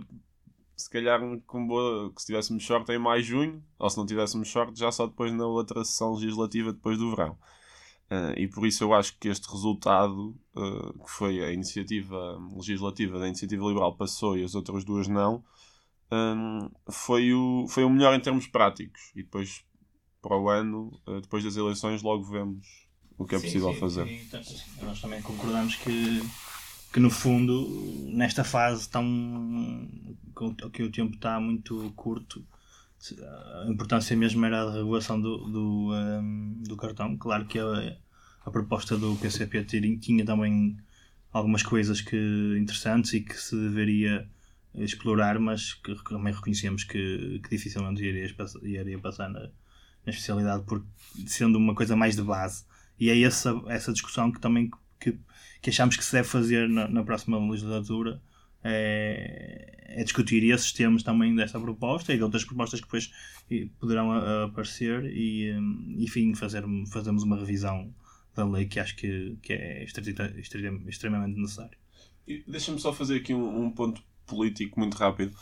[0.76, 4.50] se calhar com boa, que se tivéssemos sorte em mais junho, ou se não tivéssemos
[4.50, 7.38] sorte, já só depois na outra sessão legislativa depois do verão.
[8.10, 13.18] Uh, e por isso eu acho que este resultado, uh, que foi a iniciativa legislativa
[13.18, 15.42] da Iniciativa Liberal passou e as outras duas não,
[16.10, 19.10] um, foi, o, foi o melhor em termos práticos.
[19.16, 19.64] E depois,
[20.20, 23.80] para o ano, uh, depois das eleições, logo vemos o que é Sim, possível sim,
[23.80, 24.06] fazer.
[24.06, 24.20] sim.
[24.26, 24.42] Então,
[24.82, 26.20] nós também concordamos que,
[26.92, 27.68] que no fundo,
[28.12, 29.88] nesta fase tão
[30.72, 32.44] que o tempo está muito curto,
[33.64, 37.16] a importância mesmo era a regulação do, do, ehm, do cartão.
[37.16, 37.96] Claro que a,
[38.44, 40.76] a proposta do PCP tinha- também
[41.32, 42.16] algumas coisas que,
[42.60, 44.28] interessantes e que se deveria
[44.74, 48.26] explorar, mas que também reconhecemos que, que dificilmente iria,
[48.62, 49.50] iria passar na, na
[50.12, 50.86] especialidade, porque
[51.26, 52.64] sendo uma coisa mais de base.
[52.98, 55.18] E é essa, essa discussão que também que,
[55.62, 58.20] que achamos que se deve fazer na, na próxima legislatura.
[58.64, 63.10] É, é discutir esses temas também desta proposta e de outras propostas que depois
[63.78, 64.12] poderão
[64.44, 67.92] aparecer e, hum, enfim, fazer, fazermos uma revisão
[68.34, 71.76] da lei que acho que, que é extrema- extrema- extremamente necessário.
[72.46, 75.36] Deixa-me só fazer aqui um, um ponto político muito rápido.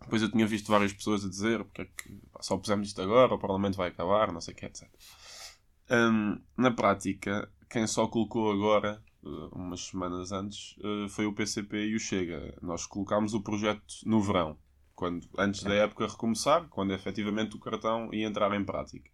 [0.00, 3.34] Depois eu tinha visto várias pessoas a dizer porque é que só pusemos isto agora,
[3.34, 4.88] o Parlamento vai acabar, não sei o que, etc.
[5.90, 9.02] Hum, na prática, quem só colocou agora,
[9.52, 12.56] umas semanas antes, eh, foi o PCP e o Chega.
[12.60, 14.58] Nós colocámos o projeto no verão,
[14.94, 19.10] quando, antes da época recomeçar, quando efetivamente o cartão ia entrar em prática.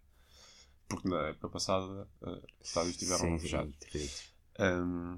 [0.87, 3.75] Porque na época passada eh, os estádios estiveram fechados.
[4.59, 5.17] Hum,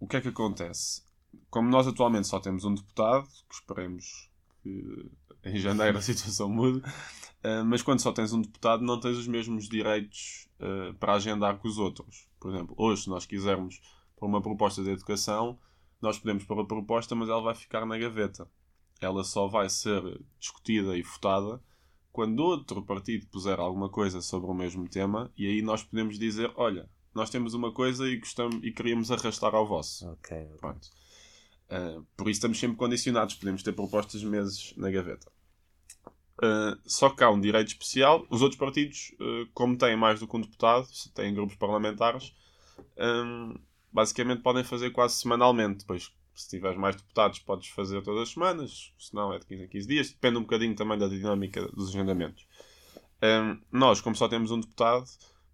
[0.00, 1.02] o que é que acontece?
[1.48, 4.30] Como nós atualmente só temos um deputado, que esperemos
[4.62, 5.10] que
[5.44, 9.28] em janeiro a situação mude, uh, mas quando só tens um deputado não tens os
[9.28, 12.26] mesmos direitos uh, para agendar que os outros.
[12.40, 13.80] Por exemplo, hoje, se nós quisermos
[14.16, 15.58] pôr uma proposta de educação,
[16.00, 18.48] nós podemos pôr a proposta, mas ela vai ficar na gaveta.
[19.00, 20.02] Ela só vai ser
[20.38, 21.60] discutida e votada
[22.14, 26.52] quando outro partido puser alguma coisa sobre o mesmo tema, e aí nós podemos dizer:
[26.54, 30.08] olha, nós temos uma coisa e, gostamos, e queríamos arrastar ao vosso.
[30.10, 30.46] Ok.
[30.58, 30.88] Pronto.
[31.68, 35.28] Uh, por isso estamos sempre condicionados, podemos ter propostas meses na gaveta.
[36.38, 38.24] Uh, só que há um direito especial.
[38.30, 42.32] Os outros partidos, uh, como têm mais do que um deputado, têm grupos parlamentares,
[42.96, 43.58] um,
[43.94, 45.78] basicamente podem fazer quase semanalmente.
[45.78, 49.62] Depois, se tiveres mais deputados, podes fazer todas as semanas, se não é de 15
[49.62, 50.10] em 15 dias.
[50.10, 52.44] Depende um bocadinho também da dinâmica dos agendamentos.
[53.22, 55.06] Um, nós, como só temos um deputado,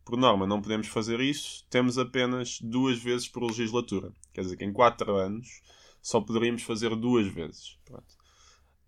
[0.05, 1.66] por norma não podemos fazer isso.
[1.68, 4.11] Temos apenas duas vezes por legislatura.
[4.33, 5.61] Quer dizer que em 4 anos
[6.00, 7.79] só poderíamos fazer duas vezes.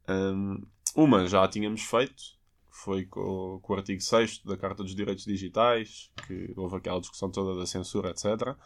[0.08, 0.62] Um,
[0.96, 2.22] uma já a tínhamos feito,
[2.70, 7.30] foi com, com o artigo 6 da Carta dos Direitos Digitais, que houve aquela discussão
[7.30, 8.56] toda da censura, etc.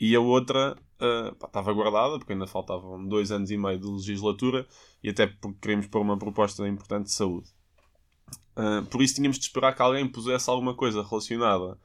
[0.00, 3.86] E a outra uh, pá, estava guardada, porque ainda faltavam dois anos e meio de
[3.86, 4.66] legislatura,
[5.02, 7.48] e até porque queríamos pôr uma proposta importante de saúde.
[8.56, 11.76] Uh, por isso tínhamos de esperar que alguém pusesse alguma coisa relacionada.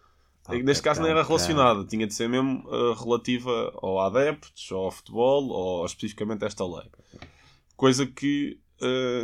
[0.47, 4.85] Ok, Neste caso não era relacionada, tinha de ser mesmo uh, relativa ao adeptos, ou
[4.85, 6.89] ao futebol, ou especificamente a esta lei.
[7.75, 8.59] Coisa que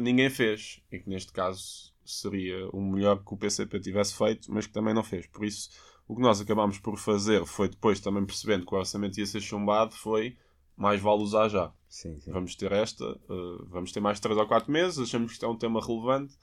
[0.01, 4.65] ninguém fez, e que neste caso seria o melhor que o PCP tivesse feito, mas
[4.65, 5.27] que também não fez.
[5.27, 5.69] Por isso,
[6.11, 9.39] o que nós acabámos por fazer foi depois também percebendo que o orçamento ia ser
[9.39, 10.35] chumbado, foi
[10.75, 11.71] mais vale usar já.
[11.87, 12.33] Sim, sim.
[12.33, 15.47] Vamos ter esta, uh, vamos ter mais 3 ou 4 meses, achamos que isto é
[15.47, 16.33] um tema relevante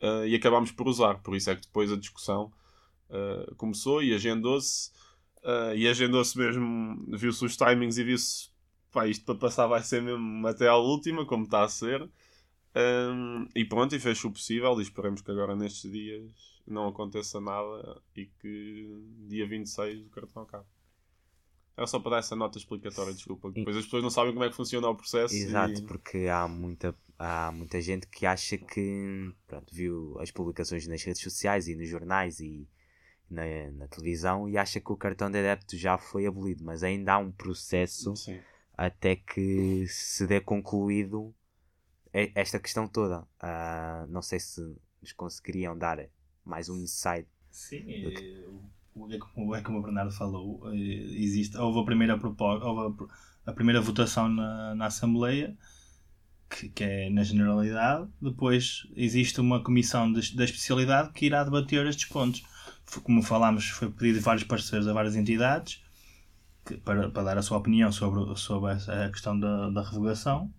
[0.00, 1.20] uh, e acabámos por usar.
[1.20, 2.52] Por isso é que depois a discussão
[3.10, 4.92] uh, começou e agendou-se.
[5.74, 8.50] e agendou-se mesmo, viu-se os timings e viu-se
[8.92, 12.08] pá, isto para passar vai ser mesmo até à última, como está a ser.
[12.74, 14.78] Um, e pronto, e fez o possível.
[14.78, 16.32] E esperemos que agora nestes dias
[16.66, 20.66] não aconteça nada e que dia 26 o cartão acabe.
[21.76, 23.48] Era só para dar essa nota explicatória, desculpa.
[23.50, 25.34] que Depois as pessoas não sabem como é que funciona o processo.
[25.34, 25.82] Exato, e...
[25.82, 31.22] porque há muita, há muita gente que acha que pronto, viu as publicações nas redes
[31.22, 32.68] sociais e nos jornais e
[33.30, 37.14] na, na televisão e acha que o cartão de adepto já foi abolido, mas ainda
[37.14, 38.38] há um processo Sim.
[38.76, 41.41] até que se dê concluído e-
[42.12, 43.26] esta questão toda.
[43.40, 44.60] Ah, não sei se
[45.00, 45.98] nos conseguiriam dar
[46.44, 47.28] mais um insight.
[47.50, 48.48] Sim, eh,
[48.94, 53.04] o- é como, é como o Bernardo falou, eh, existe, houve a primeira houve
[53.46, 55.56] a a, primeira votação na, na Assembleia,
[56.48, 61.84] que, que é na generalidade, depois existe uma comissão de- da especialidade que irá debater
[61.86, 62.42] estes pontos.
[63.02, 65.82] Como falámos, foi pedido vários parceiros a várias entidades
[66.64, 70.52] que- para, para dar a sua opinião sobre, sobre essa, a questão da, da revogação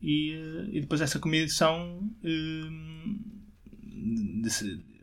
[0.00, 2.70] e, eh, e depois essa comissão eh,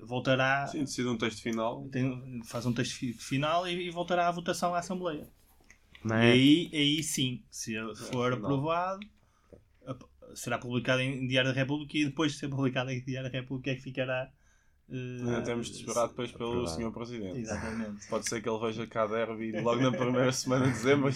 [0.01, 1.87] voltará Sim, decide um texto final.
[1.91, 5.23] tem- faz um texto fi- final e, e voltará à votação à Assembleia.
[5.23, 8.51] E Mas, aí, aí sim, se for final.
[8.51, 9.05] aprovado,
[9.87, 13.37] ap- será publicado em Diário da República e depois de ser publicado em Diário da
[13.39, 14.31] República é que ficará.
[14.87, 16.75] Ainda temos de esperar depois pelo aprovado.
[16.81, 16.91] Sr.
[16.91, 17.39] Presidente.
[17.39, 18.07] Exatamente.
[18.07, 21.09] Pode ser que ele veja cá derby e logo na primeira semana de dezembro.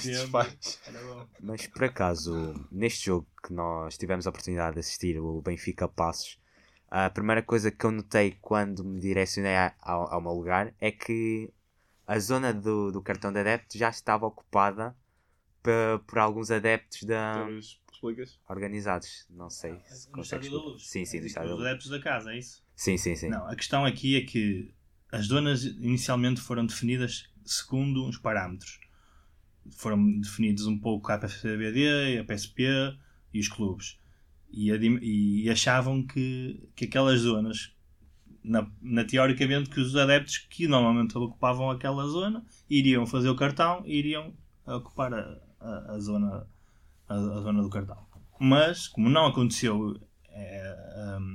[0.87, 1.27] Era bom.
[1.39, 6.39] mas por acaso, neste jogo que nós tivemos a oportunidade de assistir, o Benfica Passos,
[6.89, 10.91] a primeira coisa que eu notei quando me direcionei a- ao, ao meu lugar é
[10.91, 11.53] que
[12.07, 14.95] a zona do, do cartão de adepto já estava ocupada
[16.07, 17.45] por alguns adeptos da
[17.99, 18.39] explicas?
[18.49, 19.25] organizados.
[19.29, 20.87] Não sei Ah, se no Estádio da Luz.
[20.87, 22.63] Sim, sim, do É, estádio da Os adeptos da casa, é isso?
[22.75, 23.29] Sim, sim, sim.
[23.29, 24.73] Não, a questão aqui é que
[25.11, 28.79] as zonas inicialmente foram definidas segundo uns parâmetros.
[29.77, 32.63] Foram definidos um pouco a PSBD, a PSP
[33.33, 33.99] e os clubes.
[34.51, 37.75] E, e achavam que, que aquelas zonas,
[38.43, 43.83] na, na- teoricamente, que os adeptos que normalmente ocupavam aquela zona iriam fazer o cartão
[43.85, 44.33] e iriam
[44.65, 46.47] ocupar a, a, a zona,
[47.09, 47.97] a, a zona do cartão.
[48.39, 49.99] Mas, como não aconteceu
[50.29, 50.75] eh,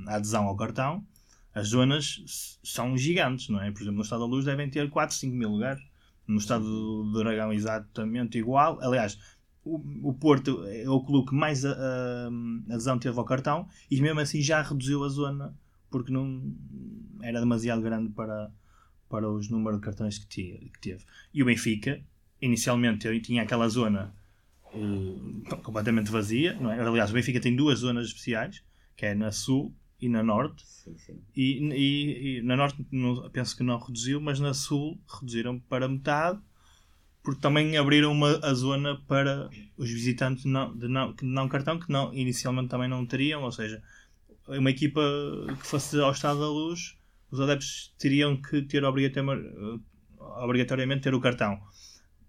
[0.07, 1.05] a adesão ao cartão,
[1.53, 3.71] as zonas são gigantes, não é?
[3.71, 5.81] Por exemplo, no Estado da Luz devem ter 4, 5 mil lugares.
[6.27, 8.79] No Estado do Dragão, exatamente igual.
[8.81, 9.19] Aliás,
[9.63, 14.01] o, o Porto é o clube que mais a, a- adesão teve ao cartão e
[14.01, 15.55] mesmo assim já reduziu a zona
[15.91, 16.51] porque não
[17.21, 18.51] era demasiado grande para,
[19.07, 21.05] para os números de cartões que, tinha, que teve.
[21.33, 22.01] E o Benfica,
[22.41, 24.13] inicialmente, tinha aquela zona
[24.75, 26.79] eh, completamente vazia, não é?
[26.79, 28.63] Aliás, o Benfica tem duas zonas especiais,
[28.95, 30.63] que é na Sul e na Norte.
[30.65, 31.21] Sim, sim.
[31.35, 35.87] E, e- e na Norte não- penso que não reduziu, mas na Sul reduziram para
[35.87, 36.39] metade,
[37.23, 41.79] porque também abriram uma, a zona para os visitantes não, de não, que não cartão,
[41.79, 43.81] que não, inicialmente também não teriam, ou seja,
[44.47, 45.01] uma equipa
[45.59, 46.95] que fosse ao Estado da Luz,
[47.31, 49.49] os adeptos teriam que ter obrigatoriamente,
[50.19, 51.59] obrigatoriamente ter o cartão.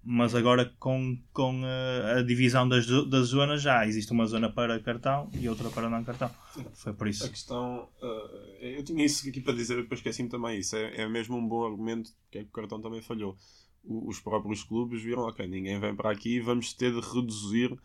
[0.08, 4.78] Mas agora com, com a, a divisão das, das zonas já existe uma zona para
[4.78, 6.30] cartão e outra para não cartão.
[6.74, 7.28] Foi por A isso.
[7.28, 7.88] questão.
[8.00, 10.76] eh, eu tinha isso aqui para dizer, depois esqueci-me também isso.
[10.76, 13.36] É, é mesmo um bom argumento que é que o cartão também falhou.
[13.84, 17.76] O- os próprios clubes viram, ok, ninguém vem para aqui, vamos ter de reduzir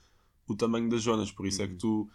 [0.47, 1.31] o tamanho das zonas.
[1.31, 2.07] Por isso é que tu,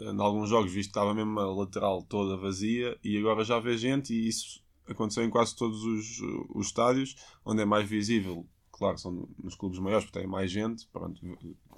[0.00, 3.58] eh, em alguns jogos, viste que estava mesmo a lateral toda vazia e agora já
[3.58, 6.20] vê gente e isso aconteceu em quase todos os,
[6.54, 8.46] os estádios, onde é mais visível.
[8.76, 11.20] Claro, são nos clubes maiores porque tem mais gente, pronto,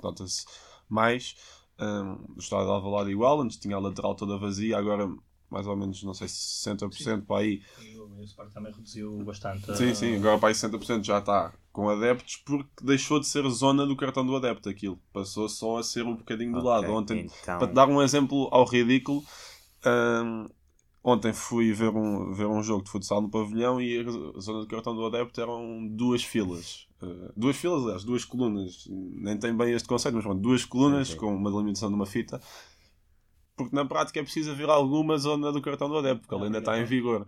[0.03, 0.45] nota-se
[0.89, 1.37] mais.
[1.79, 5.07] Um, o estádio de Alvalade igual, antes tinha a lateral toda vazia, agora
[5.51, 7.63] mais ou menos, não sei se 60% para aí.
[7.83, 9.71] E o Sport também reduziu bastante.
[9.71, 13.47] a- Sim, sim, agora para aí 60% já está com adeptos porque deixou de ser
[13.51, 14.99] zona do cartão do adepto aquilo.
[15.13, 16.91] Passou só a ser um bocadinho do Ok, lado.
[16.93, 19.23] Ontem, então- para te dar um exemplo ao ridículo,
[19.85, 20.49] hum,
[21.07, 24.67] ontem fui ver um, ver um jogo de futsal no pavilhão e a zona do
[24.67, 26.89] cartão do adepto eram duas filas.
[27.01, 28.89] Uh, duas filas, aliás, duas colunas.
[28.89, 31.21] Nem tem bem este conceito, mas pronto, duas colunas Ok.
[31.21, 32.41] com uma delimitação de uma fita.
[33.57, 36.59] Porque na prática é preciso haver alguma zona do cartão do adepto, porque ele ainda
[36.59, 37.23] está em vigor.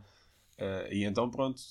[0.58, 1.62] Uh, e então, pronto,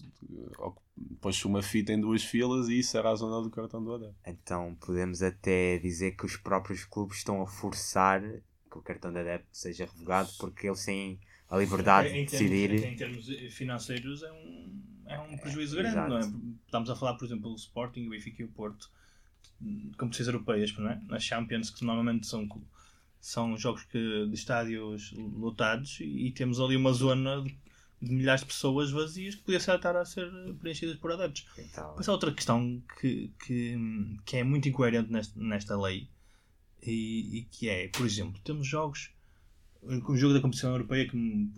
[1.20, 4.16] pôs uma fita em duas filas e isso era a zona do cartão do adepto.
[4.26, 9.20] Então podemos até dizer que os próprios clubes estão a forçar que o cartão de
[9.20, 11.20] adepto seja revogado porque eles têm
[11.50, 12.84] a liberdade Em de termos- decidir.
[12.84, 13.26] Em termos
[13.56, 16.10] financeiros é um, é um prejuízo grande, exato.
[16.10, 16.32] não é?
[16.66, 18.90] Estamos a falar, por exemplo, do Sporting, o Benfica e o Porto,
[19.62, 21.02] de competições europeias, não é?
[21.08, 22.48] Nas Champions, que normalmente são,
[23.20, 27.58] são jogos que, de estádios lotados e temos ali uma zona de,
[28.02, 30.30] de milhares de pessoas vazias que podia estar a ser
[30.60, 31.48] preenchidas por adeptos.
[31.58, 33.76] Então, Mas há outra questão que, que,
[34.26, 36.08] que é muito incoerente nesta, nesta lei
[36.84, 39.10] e, e que é, por exemplo, temos jogos
[40.08, 41.50] o jogo da competição europeia que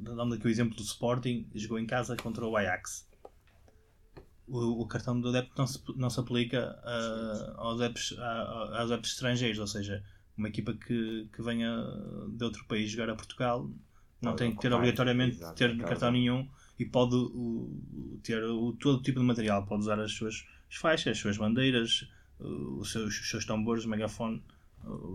[0.00, 3.08] damos aqui o exemplo do Sporting jogou em casa contra o Ajax.
[4.46, 8.90] O, o cartão do adepto não se, não se aplica a- aos, adeptos, a- aos
[8.90, 10.02] adeptos estrangeiros ou seja,
[10.36, 11.70] uma equipa que, que venha
[12.30, 13.70] de outro país jogar a Portugal
[14.20, 16.48] não tem que ter obrigatoriamente ter cartão nenhum
[16.78, 19.64] e pode o- ter o, todo tipo de material.
[19.64, 22.08] Pode usar as suas as faixas, as suas bandeiras
[22.40, 24.42] os seus, os seus tambores, o megafone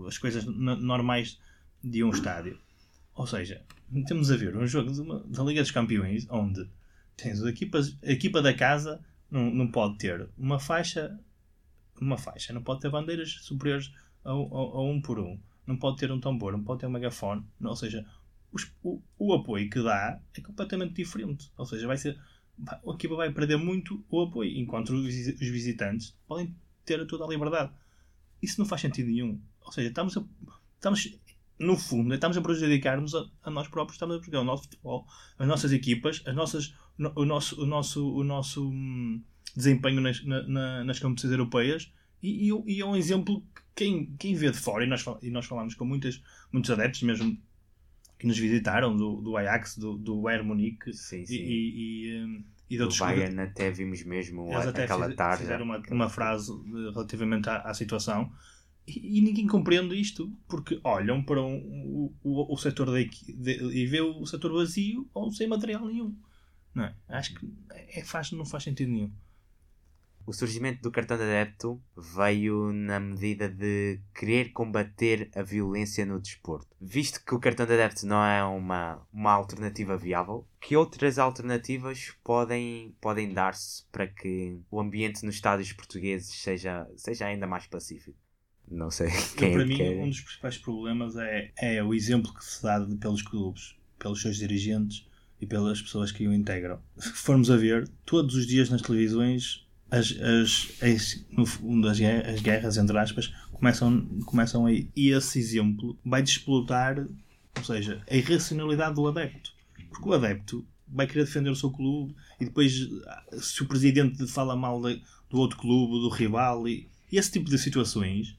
[0.08, 1.38] as coisas normais
[1.82, 2.58] de um estádio.
[3.14, 3.62] Ou seja,
[4.06, 6.68] temos a ver um jogo uma- da Liga dos Campeões onde
[7.16, 11.18] tens as equipas, a equipa da casa não, não pode ter uma faixa
[12.00, 13.92] uma faixa, não pode ter bandeiras superiores
[14.24, 15.38] a, a- a um por um.
[15.66, 17.44] Não pode ter um tambor, não pode ter um megafone.
[17.62, 18.06] Ou seja,
[18.50, 21.52] os- o, o apoio que dá é completamente diferente.
[21.58, 22.18] Ou seja, vai ser
[22.66, 26.54] a equipa vai perder muito o apoio enquanto os visitantes podem
[26.86, 27.70] ter toda a liberdade.
[28.42, 29.38] Isso não faz sentido nenhum.
[29.60, 30.24] Ou seja, estamos a,
[30.76, 31.18] estamos
[31.60, 35.06] no fundo, estamos a prejudicar-nos a, a nós próprios, estamos a prejudicar o nosso futebol,
[35.38, 39.22] as nossas equipas, as nossas, no- o nosso, o nosso, o nosso hum,
[39.54, 41.92] desempenho nas, na- na- nas competições europeias
[42.22, 45.30] e, e, e é um exemplo que quem, quem vê de fora, e nós, e
[45.30, 47.38] nós falamos com muitas, muitos adeptos mesmo
[48.18, 51.34] que nos visitaram, do, do Ajax, do, do Bayern Munique sim, e, sim.
[51.34, 55.42] e, e, hum, e Do Bayern até vimos mesmo eles até aquela fiz- tarde.
[55.42, 58.30] fizeram uma, uma frase eh, relativamente à, à situação
[58.98, 64.00] e, ninguém compreende isto porque olham para um, o, o, setor equi- de- e vê
[64.00, 66.16] o setor vazio ou sem material nenhum.
[66.74, 66.94] Não é?
[67.08, 69.12] Acho que é, faz, não faz sentido nenhum.
[70.26, 76.20] O surgimento do cartão de adepto veio na medida de querer combater a violência no
[76.20, 76.68] desporto.
[76.80, 82.14] Visto que o cartão de adepto não é uma, uma alternativa viável, que outras alternativas
[82.22, 88.16] podem, podem dar-se para que o ambiente nos estádios portugueses seja, seja ainda mais pacífico?
[88.70, 91.82] Não sei quem Eu, para é mim, que quer- um dos principais problemas é, é
[91.82, 95.04] o exemplo que se dá pelos clubes, pelos seus dirigentes
[95.40, 96.78] e pelas pessoas que o integram.
[96.98, 101.98] Se formos a ver, todos os dias nas televisões, as, as, as, no fundo, as,
[102.00, 104.88] as guerras, entre aspas, começam, começam aí.
[104.94, 106.98] E esse exemplo vai desplotar,
[107.56, 109.52] ou seja, a irracionalidade do adepto.
[109.88, 112.88] Porque o adepto vai querer defender o seu clube e depois,
[113.40, 117.48] se o presidente fala mal de- do outro clube, do rival, e, e esse tipo
[117.50, 118.36] de situações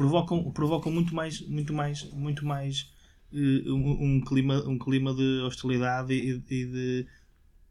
[0.00, 2.90] provocam, provocam muito mais, muito mais, muito mais
[3.32, 7.06] eh, um, um clima, um clima de hostilidade e, e de,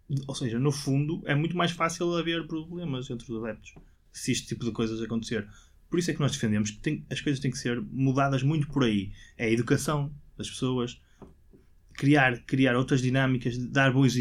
[0.09, 3.73] de- Ou seja, no fundo, é muito mais fácil haver problemas entre os adeptos
[4.11, 5.47] se este tipo de coisas acontecer.
[5.89, 8.67] Por isso é que nós defendemos que tem- as coisas têm que ser mudadas muito
[8.67, 9.11] por aí.
[9.37, 10.99] É a educação das pessoas,
[11.99, 14.15] criar, criar outras dinâmicas, dar bons,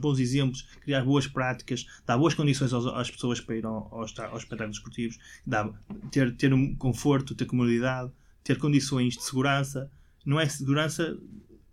[0.00, 4.16] bons exemplos, criar boas práticas, dar boas condições aos- às pessoas para ir ao- aos,
[4.18, 5.70] aos espetáculos esportivos, dar,
[6.10, 8.12] ter, ter um conforto, ter comodidade,
[8.44, 9.90] ter condições de segurança.
[10.26, 11.18] Não é segurança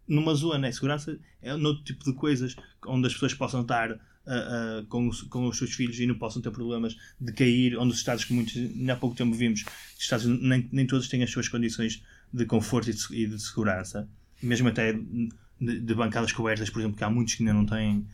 [0.07, 2.55] numa zona, é segurança é noutro tipo de coisas
[2.87, 6.15] onde as pessoas possam estar ah, ah, com, os, com os seus filhos e não
[6.15, 8.55] possam ter problemas de cair, onde os Estados que muitos,
[8.89, 9.65] há pouco tempo vimos,
[9.97, 12.01] os Estados nem, nem todos têm as suas condições
[12.31, 14.07] de conforto e de, e de segurança,
[14.41, 18.05] mesmo até de, de bancadas cobertas, por exemplo, que há muitos que ainda não têm.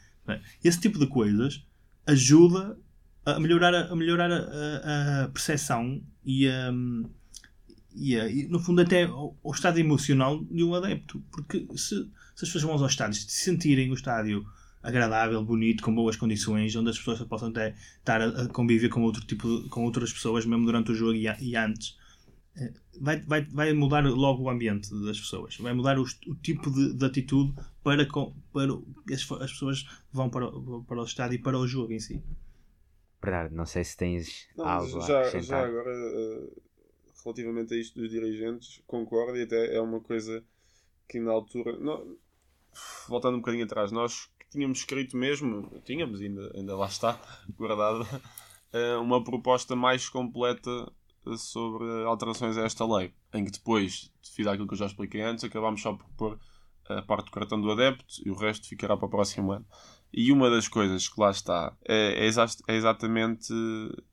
[0.63, 1.63] Esse tipo de coisas
[2.07, 2.77] ajuda
[3.25, 6.71] a melhorar a, melhorar a, a- percepção e a,
[7.95, 11.95] e, a- e, no fundo até o, o estado emocional de um adepto porque se,
[11.95, 12.05] se
[12.35, 14.45] as pessoas vão aos estádios se sentirem o estádio
[14.83, 19.25] agradável, bonito, com boas condições, onde as pessoas possam até estar a, conviver com outro
[19.25, 21.97] tipo de- com outras pessoas mesmo durante o jogo e, a- e antes
[22.99, 26.93] vai, vai, vai mudar logo o ambiente das pessoas vai mudar o, o tipo de,
[26.93, 27.53] de atitude
[27.83, 28.71] para, com, para
[29.13, 32.21] as, as pessoas vão para, o- para o estádio e para o jogo em si
[33.21, 35.41] Bernardo, não sei se tens Não, algo a já, acrescentar.
[35.41, 36.49] já agora, eh,
[37.23, 40.43] relativamente a isto dos dirigentes, concordo e até é uma coisa
[41.09, 41.77] que na altura.
[41.79, 42.17] não-
[43.07, 47.19] voltando um bocadinho atrás, nós que tínhamos escrito mesmo, tínhamos, ainda, ainda lá está,
[47.57, 48.05] guardada,
[48.73, 50.69] eh, uma proposta mais completa
[51.37, 55.43] sobre alterações a esta lei, em que depois, devido àquilo que eu já expliquei antes,
[55.43, 56.39] acabámos só por pôr
[56.87, 59.65] a parte do cartão do adepto e o resto ficará para o próximo ano.
[60.13, 62.29] E uma das coisas que lá está é, é
[62.67, 63.53] é exatamente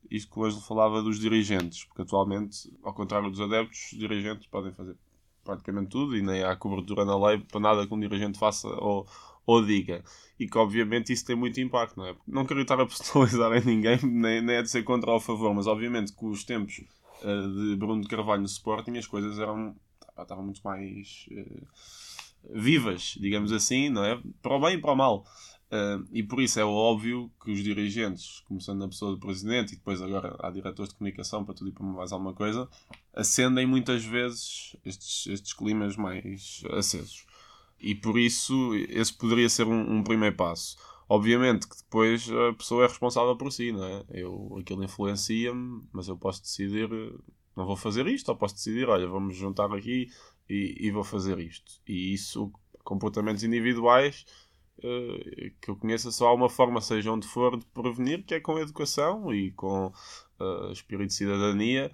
[0.09, 4.47] isto que o Ângelo falava dos dirigentes, porque atualmente, ao contrário dos adeptos, os dirigentes
[4.47, 4.97] podem fazer
[5.43, 9.07] praticamente tudo e nem há cobertura na lei para nada que um dirigente faça ou,
[9.45, 10.03] ou diga.
[10.39, 12.15] E que obviamente isso tem muito impacto, não é?
[12.27, 15.21] Não quero estar a personalizar em ninguém, nem, nem é de ser contra ou a
[15.21, 16.81] favor, mas obviamente que os tempos
[17.23, 19.75] eh, de Bruno de Carvalho no Sporting as coisas eram
[20.17, 21.63] estavam muito mais eh,
[22.53, 24.21] vivas, digamos assim, não é?
[24.41, 25.25] Para o bem e para o mal.
[25.73, 29.77] Uh, e por isso é óbvio que os dirigentes, começando na pessoa do presidente e
[29.77, 32.69] depois agora há diretores de comunicação para tudo e para mais alguma coisa,
[33.11, 37.25] acendem muitas vezes estes, estes climas mais acesos.
[37.79, 40.77] E por isso esse poderia ser um, um primeiro passo.
[41.09, 44.03] Obviamente que depois a pessoa é responsável por si, não é?
[44.09, 46.89] Eu, aquilo influencia-me, mas eu posso decidir,
[47.55, 50.09] não vou fazer isto, ou posso decidir, olha, vamos juntar aqui
[50.49, 51.73] e, e vou fazer isto.
[51.87, 52.51] E isso,
[52.83, 54.25] comportamentos individuais,
[54.83, 58.39] eh, que eu conheça só há uma forma, seja onde for, de prevenir, que é
[58.39, 59.91] com a educação e com
[60.39, 61.91] eh, espírito de cidadania.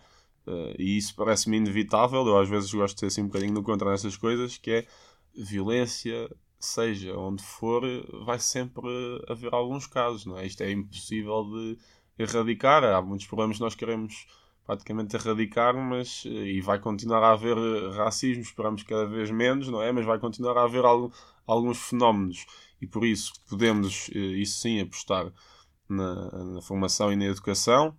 [0.47, 2.25] eh, e isso parece-me inevitável.
[2.25, 4.87] Eu às vezes gosto de ser assim um bocadinho no contra nessas coisas, que é
[5.35, 6.29] violência,
[6.59, 7.81] seja onde for,
[8.25, 8.87] vai sempre
[9.27, 10.45] haver alguns casos, não é?
[10.45, 11.77] Isto é impossível de
[12.17, 12.83] erradicar.
[12.83, 14.27] Há muitos problemas que nós queremos
[14.65, 19.67] praticamente erradicar, mas eh, e vai continuar a haver eh, racismo, esperamos cada vez menos,
[19.67, 19.91] não é?
[19.91, 21.11] Mas vai continuar a haver algo,
[21.47, 22.45] alguns fenómenos
[22.79, 25.31] e por isso podemos, eh, isso sim, apostar
[25.89, 27.97] na, na formação e na educação.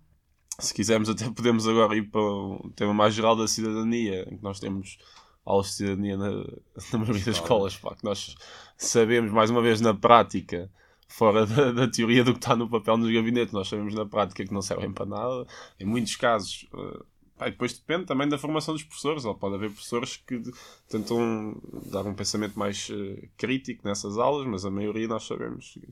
[0.59, 4.43] Se quisermos, até podemos agora ir para o tema mais geral da cidadania, em que
[4.43, 4.97] nós temos
[5.45, 6.29] aulas de cidadania na,
[6.93, 8.35] na maioria das escolas, pá, que nós
[8.77, 10.69] sabemos, mais uma vez, na prática,
[11.07, 14.45] fora da, da teoria do que está no papel nos gabinetes, nós sabemos na prática
[14.45, 15.45] que não servem para nada.
[15.79, 16.99] Em muitos casos, eh,
[17.37, 20.41] pá, depois depende também da formação dos professores, ou pode haver professores que
[20.87, 21.59] tentam
[21.91, 25.87] dar um pensamento mais eh, crítico nessas aulas, mas a maioria nós sabemos que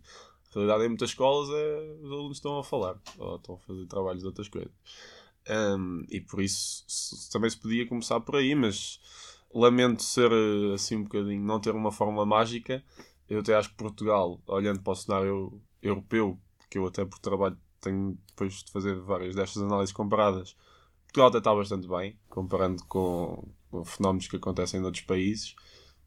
[0.51, 3.85] a realidade em muitas escolas é os alunos estão a falar, ou estão a fazer
[3.87, 4.71] trabalhos de outras coisas.
[5.49, 8.99] Um, e por isso se- também se podia começar por aí, mas
[9.53, 12.83] lamento ser eh, assim um bocadinho, não ter uma fórmula mágica.
[13.29, 17.57] Eu até acho que Portugal, olhando para o cenário europeu, porque eu até por trabalho
[17.79, 20.55] tenho depois de fazer várias destas análises comparadas,
[21.03, 25.55] Portugal até está bastante bem, comparando com, com fenómenos que acontecem noutros países.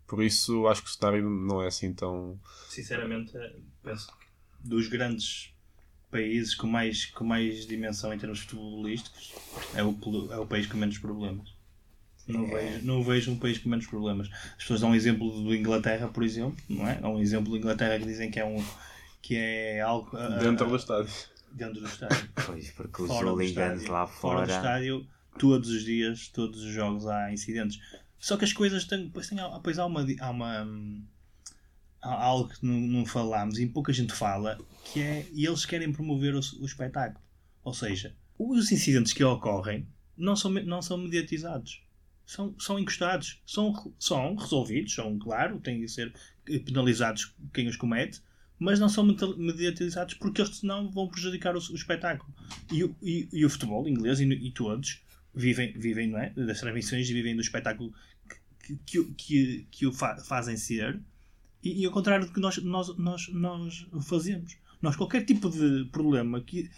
[0.06, 2.38] Por isso, acho que o cenário não é assim tão.
[2.68, 4.26] Sinceramente, eh, penso que
[4.60, 5.52] dos grandes
[6.10, 9.32] países com mais, com mais dimensão em termos futebolísticos,
[9.74, 9.96] é o,
[10.30, 11.61] é o país com menos problemas.
[12.26, 14.28] Não, vejo, não vejo um país com menos problemas.
[14.32, 16.98] As pessoas dão um exemplo do Inglaterra, por exemplo, não é?
[17.02, 18.64] Há um exemplo do Inglaterra que dizem que é, um,
[19.20, 21.12] que é algo ah, dentro do estádio.
[21.50, 22.28] dentro do estádio.
[22.46, 23.92] Pois, porque os Fora do hooligans estádio.
[23.92, 24.56] lá Fora do fora.
[24.56, 25.06] estádio,
[25.38, 27.80] todos os dias, todos os jogos há incidentes.
[28.18, 29.06] Só que as coisas têm.
[29.06, 30.06] Depois, tem, depois há uma.
[30.20, 30.66] Há uma
[32.00, 34.58] há algo que não, não falámos e pouca gente fala,
[34.92, 35.26] que é.
[35.32, 37.24] E eles querem promover o, o espetáculo.
[37.64, 41.81] Ou seja, os incidentes que ocorrem não são, não são mediatizados.
[42.26, 43.40] São, são encostados.
[43.46, 46.12] São, são resolvidos, são, claro, têm de ser
[46.48, 48.20] eh, penalizados quem os comete,
[48.58, 52.32] mas não são mediatizados porque eles senão vão prejudicar o, o espetáculo.
[52.70, 55.02] E, e, e o futebol inglês e, e todos
[55.34, 56.30] vivem, vivem não é?
[56.30, 57.92] das transmissões e vivem do espetáculo
[58.58, 61.00] que, que, que, que o fa- fazem ser
[61.62, 64.56] e, e ao contrário do que nós, nós, nós, nós fazemos.
[64.80, 66.70] Nós, qualquer tipo de problema que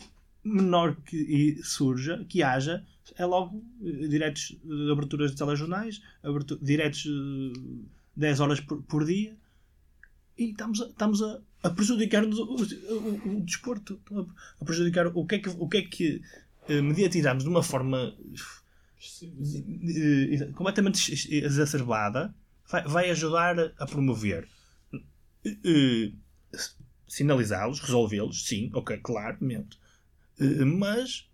[0.44, 2.84] menor que surja, que haja,
[3.16, 7.58] é logo eh, diretos de aberturas de telejornais, abertu- diretos eh,
[8.16, 9.36] 10 horas por, por dia.
[10.38, 15.06] E estamos a, estamos a, a prejudicar-nos o, o, o- o desporto, a, a prejudicar
[15.08, 16.22] o que é que, o que, é que
[16.68, 18.14] eh, mediatizamos de uma forma
[19.22, 22.34] eh, completamente ex- exacerbada
[22.70, 24.48] vai, vai ajudar a promover
[25.44, 26.12] eh, eh,
[27.06, 29.78] sinalizá-los, resolvê-los, sim, ok, claramente,
[30.40, 31.33] Eh, mas eh,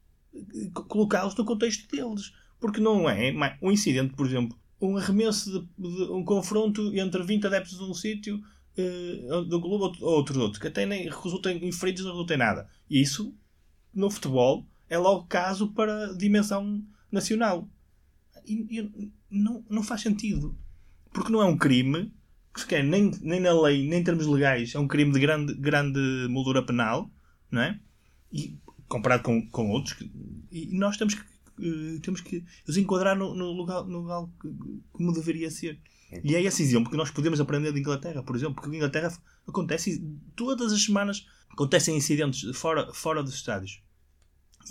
[0.89, 2.33] colocá-los no contexto deles.
[2.59, 7.47] Porque não é um incidente, por exemplo, um arremesso, de, de- um confronto entre 20
[7.47, 8.41] adeptos de um sítio
[8.77, 12.39] eh, do clube outro, outro outro, que até nem resultem em feridos, não resulta em
[12.39, 12.69] nada.
[12.89, 13.35] E isso,
[13.95, 17.69] no futebol, é logo caso para dimensão nacional.
[18.47, 20.57] E, e não, não faz sentido.
[21.13, 22.13] Porque não é um crime,
[22.55, 25.55] que sequer nem, nem na lei, nem em termos legais, é um crime de grande,
[25.55, 27.11] grande moldura penal,
[27.51, 27.81] não é?
[28.33, 28.59] E
[28.91, 30.11] comparado com, com outros, que-
[30.51, 31.21] e nós temos que,
[31.63, 34.53] eh, temos que os enquadrar no, no lugar, no lugar que-
[34.93, 35.79] como deveria ser.
[36.25, 39.17] E é esse exemplo que nós podemos aprender de Inglaterra, por exemplo, porque em Inglaterra
[39.47, 40.03] acontece
[40.35, 43.81] todas as semanas acontecem incidentes fora, fora dos estádios,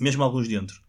[0.01, 0.81] mesmo alguns dentro,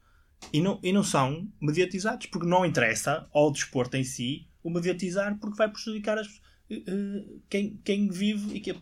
[0.53, 5.39] e não, e não são mediatizados porque não interessa ao desporto em si o mediatizar
[5.39, 6.27] porque vai prejudicar as,
[6.69, 8.75] eh, eh, quem, quem vive e que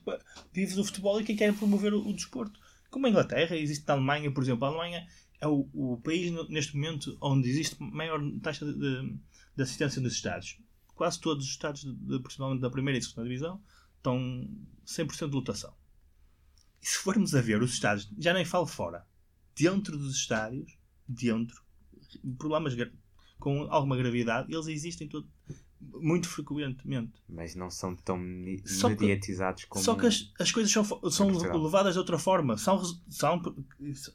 [0.52, 2.58] vive do futebol e quem quer promover o, o desporto.
[2.90, 5.06] Como a Inglaterra, existe na Alemanha, por exemplo, a Alemanha
[5.40, 10.58] é o, o país neste momento onde existe maior taxa de, de- assistência dos estádios.
[10.94, 13.62] Quase todos os estádios, de, principalmente da primeira e segunda divisão,
[13.96, 14.48] estão
[14.86, 15.74] 100% de lotação.
[16.82, 19.06] E se formos a ver os estádios, já nem falo fora,
[19.54, 20.76] dentro dos estádios,
[21.06, 21.62] dentro,
[22.38, 22.74] problemas
[23.38, 25.28] com alguma gravidade, eles existem todo,
[25.80, 27.12] muito frequentemente.
[27.28, 28.18] Mas não são tão
[28.64, 29.84] Só que- mediatizados como.
[29.84, 31.28] Só que as, as coisas são, são
[31.62, 32.56] levadas de outra forma.
[32.58, 33.40] São, são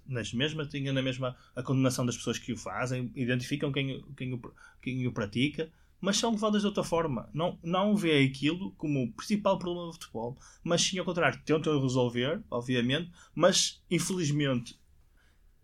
[0.05, 4.14] nas mesmas, têm na mesma a condenação das pessoas que o fazem, identificam quem, o-
[4.14, 4.41] quem, o,
[4.82, 7.30] quem o pratica, mas são levadas de outra forma.
[7.34, 11.82] Não, não vê aquilo como o principal problema do futebol, mas sim ao contrário, tentam
[11.82, 14.78] resolver, obviamente, mas infelizmente,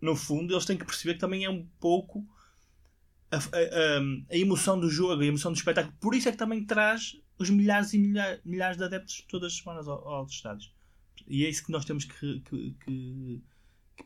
[0.00, 2.26] no fundo, eles têm que perceber que também é um pouco
[3.30, 3.98] a, a-
[4.30, 5.94] a- emoção do jogo, a emoção do espetáculo.
[6.00, 9.58] Por isso é que também traz os milhares e milhares, milhares de adeptos todas as
[9.58, 10.72] semanas ao- aos estádios.
[11.28, 13.42] E é isso que nós temos que, que- que-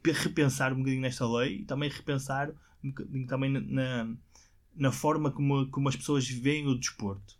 [0.03, 2.51] que repensar um bocadinho nesta lei e também repensar
[2.83, 4.09] um bocadinho também na,
[4.75, 7.39] na, forma como, como as pessoas veem o desporto.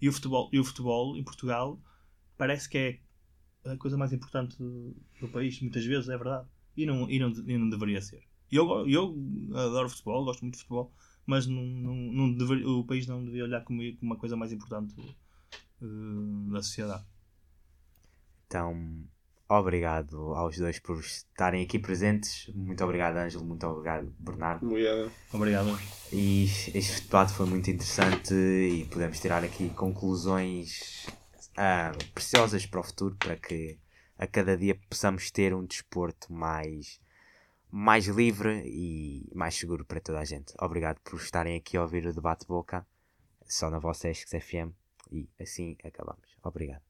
[0.00, 1.78] E o futebol, e o futebol em Portugal
[2.38, 3.00] parece que é
[3.70, 6.48] a coisa mais importante do, do país, muitas vezes, é verdade.
[6.76, 8.22] E não, e não, e não deveria ser.
[8.50, 9.14] Eu, eu
[9.52, 10.90] adoro futebol, gosto muito de futebol,
[11.26, 14.94] mas não, não, não o país não devia olhar como, uma coisa mais importante
[15.82, 17.04] eh, da sociedade.
[18.46, 19.04] Então,
[19.48, 22.48] obrigado aos dois por estarem aqui presentes.
[22.54, 23.44] Muito obrigado, Ângelo.
[23.44, 24.66] Muito obrigado, Bernardo.
[24.66, 25.10] Mulher.
[25.32, 25.78] Obrigado.
[26.12, 26.44] E
[26.74, 31.06] este debate foi muito interessante e podemos tirar aqui conclusões
[31.56, 33.78] ah, preciosas para o futuro para que
[34.18, 37.00] a cada dia possamos ter um desporto mais,
[37.70, 40.54] mais livre e mais seguro para toda a gente.
[40.60, 42.86] Obrigado por estarem aqui a ouvir o debate boca
[43.46, 44.72] só na vossa Esques FM
[45.10, 46.36] e assim acabamos.
[46.42, 46.82] Obrigado.